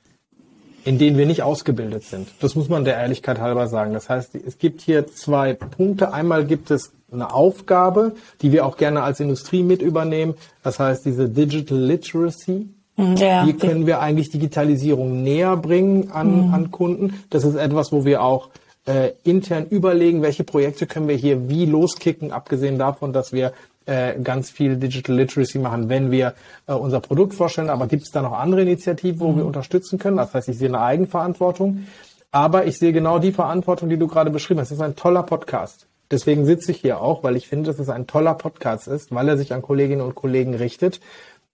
[0.84, 2.28] in denen wir nicht ausgebildet sind.
[2.40, 3.92] Das muss man der Ehrlichkeit halber sagen.
[3.92, 6.12] Das heißt, es gibt hier zwei Punkte.
[6.12, 8.12] Einmal gibt es eine Aufgabe,
[8.42, 10.34] die wir auch gerne als Industrie mit übernehmen.
[10.62, 12.68] Das heißt, diese Digital Literacy.
[12.96, 13.16] Mhm.
[13.16, 16.54] Ja, Wie können wir eigentlich Digitalisierung näher bringen an, mhm.
[16.54, 17.24] an Kunden?
[17.30, 18.50] Das ist etwas, wo wir auch
[18.86, 23.52] äh, intern überlegen, welche Projekte können wir hier wie loskicken, abgesehen davon, dass wir
[23.88, 26.34] äh, ganz viel Digital Literacy machen, wenn wir
[26.66, 27.70] äh, unser Produkt vorstellen.
[27.70, 29.36] Aber gibt es da noch andere Initiativen, wo mhm.
[29.38, 30.18] wir unterstützen können?
[30.18, 31.86] Das heißt, ich sehe eine Eigenverantwortung.
[32.30, 34.70] Aber ich sehe genau die Verantwortung, die du gerade beschrieben hast.
[34.70, 35.86] Das ist ein toller Podcast.
[36.10, 39.28] Deswegen sitze ich hier auch, weil ich finde, dass es ein toller Podcast ist, weil
[39.28, 41.00] er sich an Kolleginnen und Kollegen richtet.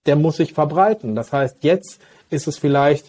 [0.05, 1.15] Der muss sich verbreiten.
[1.15, 3.07] Das heißt, jetzt ist es vielleicht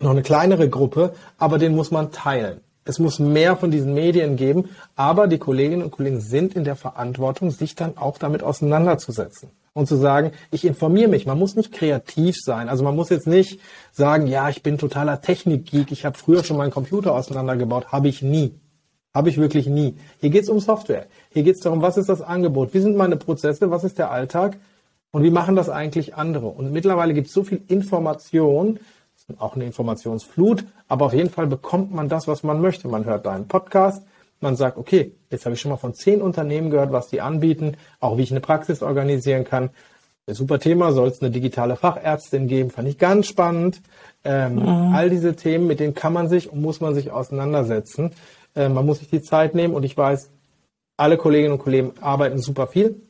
[0.00, 2.60] noch eine kleinere Gruppe, aber den muss man teilen.
[2.84, 6.76] Es muss mehr von diesen Medien geben, aber die Kolleginnen und Kollegen sind in der
[6.76, 11.26] Verantwortung, sich dann auch damit auseinanderzusetzen und zu sagen, ich informiere mich.
[11.26, 12.68] Man muss nicht kreativ sein.
[12.68, 13.58] Also man muss jetzt nicht
[13.90, 17.88] sagen, ja, ich bin totaler Technikgeek, ich habe früher schon meinen Computer auseinandergebaut.
[17.88, 18.54] Habe ich nie.
[19.12, 19.96] Habe ich wirklich nie.
[20.20, 21.06] Hier geht es um Software.
[21.30, 22.74] Hier geht es darum, was ist das Angebot?
[22.74, 23.70] Wie sind meine Prozesse?
[23.70, 24.58] Was ist der Alltag?
[25.10, 26.48] Und wie machen das eigentlich andere?
[26.48, 28.80] Und mittlerweile gibt es so viel Information,
[29.38, 32.88] auch eine Informationsflut, aber auf jeden Fall bekommt man das, was man möchte.
[32.88, 34.02] Man hört deinen Podcast,
[34.40, 37.76] man sagt, okay, jetzt habe ich schon mal von zehn Unternehmen gehört, was die anbieten,
[38.00, 39.70] auch wie ich eine Praxis organisieren kann.
[40.26, 43.82] Super Thema, soll es eine digitale Fachärztin geben, fand ich ganz spannend.
[44.24, 44.94] Ähm, mhm.
[44.94, 48.12] All diese Themen, mit denen kann man sich und muss man sich auseinandersetzen.
[48.54, 50.30] Äh, man muss sich die Zeit nehmen und ich weiß,
[50.96, 53.02] alle Kolleginnen und Kollegen arbeiten super viel.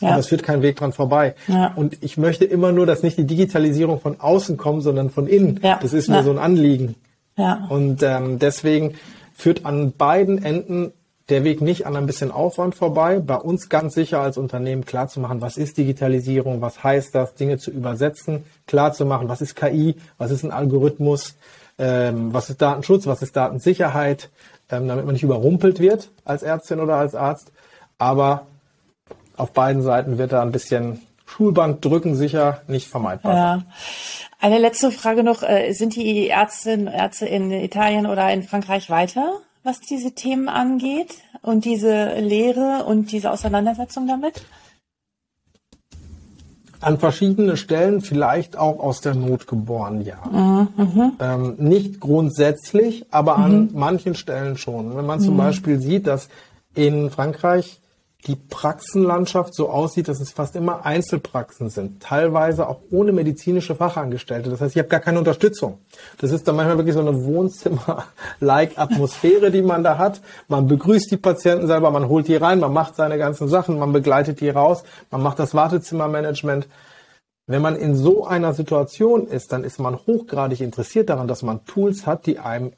[0.00, 0.10] Ja.
[0.10, 1.34] Aber es führt kein Weg dran vorbei.
[1.48, 1.72] Ja.
[1.74, 5.60] Und ich möchte immer nur, dass nicht die Digitalisierung von außen kommt, sondern von innen.
[5.62, 5.78] Ja.
[5.80, 6.22] Das ist mir ja.
[6.22, 6.96] so ein Anliegen.
[7.36, 7.66] Ja.
[7.68, 8.94] Und ähm, deswegen
[9.34, 10.92] führt an beiden Enden
[11.28, 13.18] der Weg nicht an ein bisschen Aufwand vorbei.
[13.18, 17.34] Bei uns ganz sicher als Unternehmen klar zu machen, was ist Digitalisierung, was heißt das,
[17.34, 21.34] Dinge zu übersetzen, klar zu machen, was ist KI, was ist ein Algorithmus,
[21.78, 24.30] ähm, was ist Datenschutz, was ist Datensicherheit,
[24.70, 27.50] ähm, damit man nicht überrumpelt wird als Ärztin oder als Arzt.
[27.98, 28.46] Aber
[29.36, 33.34] auf beiden Seiten wird da ein bisschen Schulband drücken sicher nicht vermeidbar.
[33.34, 33.62] Ja.
[34.40, 35.42] Eine letzte Frage noch.
[35.42, 41.16] Äh, sind die Ärztinnen Ärzte in Italien oder in Frankreich weiter, was diese Themen angeht
[41.42, 44.42] und diese Lehre und diese Auseinandersetzung damit?
[46.80, 50.18] An verschiedenen Stellen vielleicht auch aus der Not geboren, ja.
[50.30, 50.68] Mhm.
[50.76, 51.12] mhm.
[51.18, 53.70] Ähm, nicht grundsätzlich, aber an mhm.
[53.72, 54.94] manchen Stellen schon.
[54.96, 55.38] Wenn man zum mhm.
[55.38, 56.28] Beispiel sieht, dass
[56.74, 57.80] in Frankreich
[58.26, 64.50] die Praxenlandschaft so aussieht, dass es fast immer Einzelpraxen sind, teilweise auch ohne medizinische Fachangestellte.
[64.50, 65.78] Das heißt, ich habe gar keine Unterstützung.
[66.18, 70.20] Das ist dann manchmal wirklich so eine Wohnzimmer-like Atmosphäre, die man da hat.
[70.48, 73.92] Man begrüßt die Patienten selber, man holt die rein, man macht seine ganzen Sachen, man
[73.92, 76.66] begleitet die raus, man macht das Wartezimmermanagement.
[77.46, 81.64] Wenn man in so einer Situation ist, dann ist man hochgradig interessiert daran, dass man
[81.64, 82.72] Tools hat, die einem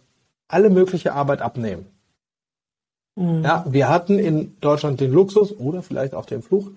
[0.46, 1.86] alle mögliche Arbeit abnehmen.
[3.18, 3.42] Mhm.
[3.44, 6.70] Ja, wir hatten in Deutschland den Luxus oder vielleicht auch den Fluch,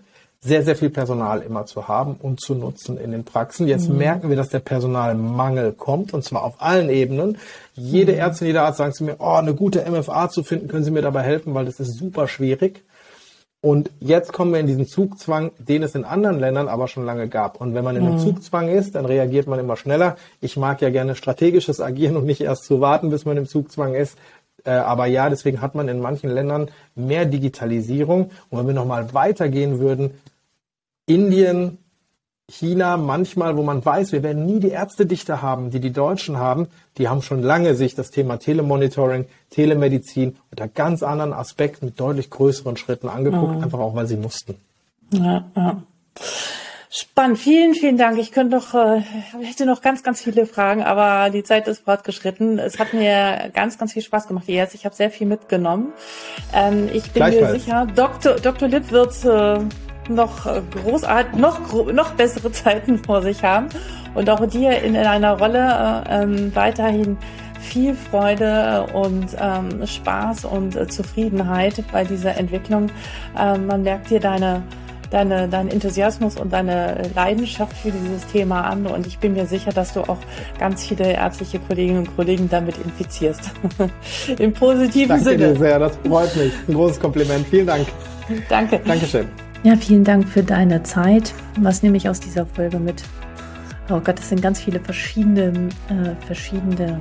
[0.43, 3.67] sehr, sehr viel Personal immer zu haben und zu nutzen in den Praxen.
[3.67, 3.97] Jetzt mhm.
[3.97, 7.37] merken wir, dass der Personalmangel kommt und zwar auf allen Ebenen.
[7.75, 8.17] Jede mhm.
[8.17, 11.03] Ärztin, jeder Arzt sagen zu mir, oh, eine gute MFA zu finden, können Sie mir
[11.03, 12.83] dabei helfen, weil das ist super schwierig.
[13.63, 17.27] Und jetzt kommen wir in diesen Zugzwang, den es in anderen Ländern aber schon lange
[17.27, 17.61] gab.
[17.61, 18.19] Und wenn man in einem mhm.
[18.19, 20.17] Zugzwang ist, dann reagiert man immer schneller.
[20.39, 23.93] Ich mag ja gerne strategisches Agieren und nicht erst zu warten, bis man im Zugzwang
[23.93, 24.17] ist.
[24.63, 28.31] Äh, aber ja, deswegen hat man in manchen Ländern mehr Digitalisierung.
[28.49, 30.11] Und wenn wir nochmal weitergehen würden,
[31.05, 31.77] Indien,
[32.49, 36.67] China manchmal, wo man weiß, wir werden nie die Ärztedichte haben, die die Deutschen haben,
[36.97, 42.29] die haben schon lange sich das Thema Telemonitoring, Telemedizin unter ganz anderen Aspekten mit deutlich
[42.29, 43.63] größeren Schritten angeguckt, mhm.
[43.63, 44.55] einfach auch, weil sie mussten.
[45.11, 45.81] Ja, ja.
[46.93, 48.19] Spannend, vielen, vielen Dank.
[48.19, 48.99] Ich könnte noch, äh,
[49.41, 52.59] hätte noch ganz, ganz viele Fragen, aber die Zeit ist fortgeschritten.
[52.59, 54.75] Es hat mir ganz, ganz viel Spaß gemacht jetzt.
[54.75, 55.93] Ich habe sehr viel mitgenommen.
[56.53, 58.35] Ähm, ich bin mir sicher, Dr.
[58.35, 58.67] Dr.
[58.67, 59.59] Lipp wird äh,
[60.11, 60.49] noch
[60.83, 63.69] großartig, noch, noch bessere Zeiten vor sich haben
[64.13, 67.17] und auch dir in, in einer Rolle äh, ähm, weiterhin
[67.61, 72.89] viel Freude und ähm, Spaß und äh, Zufriedenheit bei dieser Entwicklung.
[73.39, 74.63] Ähm, man merkt dir deine
[75.11, 78.87] deine, deinen Enthusiasmus und deine Leidenschaft für dieses Thema an.
[78.87, 80.17] Und ich bin mir sicher, dass du auch
[80.57, 83.51] ganz viele ärztliche Kolleginnen und Kollegen damit infizierst.
[84.39, 85.37] Im positiven Danke Sinne.
[85.37, 86.53] Danke dir sehr, das freut mich.
[86.67, 87.45] Ein großes Kompliment.
[87.47, 87.87] Vielen Dank.
[88.49, 88.79] Danke.
[88.85, 89.27] Dankeschön.
[89.63, 91.33] Ja, vielen Dank für deine Zeit.
[91.59, 93.03] Was nehme ich aus dieser Folge mit?
[93.89, 96.99] Oh Gott, es sind ganz viele verschiedene, äh, verschiedene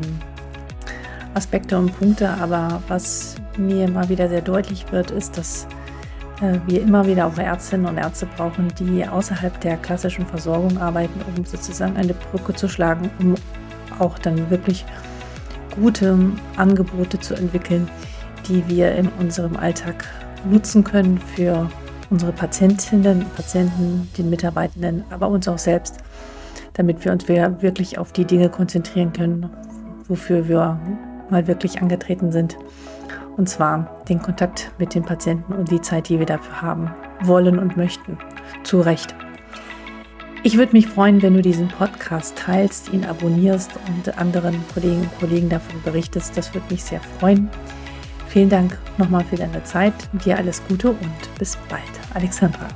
[1.35, 5.69] Aspekte und Punkte, aber was mir immer wieder sehr deutlich wird, ist, dass
[6.67, 11.45] wir immer wieder auch Ärztinnen und Ärzte brauchen, die außerhalb der klassischen Versorgung arbeiten, um
[11.45, 13.35] sozusagen eine Brücke zu schlagen, um
[13.99, 14.85] auch dann wirklich
[15.81, 16.19] gute
[16.57, 17.89] Angebote zu entwickeln,
[18.49, 20.07] die wir in unserem Alltag
[20.51, 21.69] nutzen können für
[22.09, 25.99] unsere Patientinnen, Patienten, den Mitarbeitenden, aber uns auch selbst,
[26.73, 29.51] damit wir uns wirklich auf die Dinge konzentrieren können,
[30.09, 30.81] wofür wir
[31.29, 32.57] mal wirklich angetreten sind.
[33.41, 36.91] Und zwar den Kontakt mit den Patienten und die Zeit, die wir dafür haben,
[37.23, 38.19] wollen und möchten.
[38.65, 39.15] Zu Recht.
[40.43, 45.19] Ich würde mich freuen, wenn du diesen Podcast teilst, ihn abonnierst und anderen Kolleginnen und
[45.21, 46.37] Kollegen davon berichtest.
[46.37, 47.49] Das würde mich sehr freuen.
[48.29, 49.95] Vielen Dank nochmal für deine Zeit.
[50.23, 51.81] Dir alles Gute und bis bald.
[52.13, 52.69] Alexandra.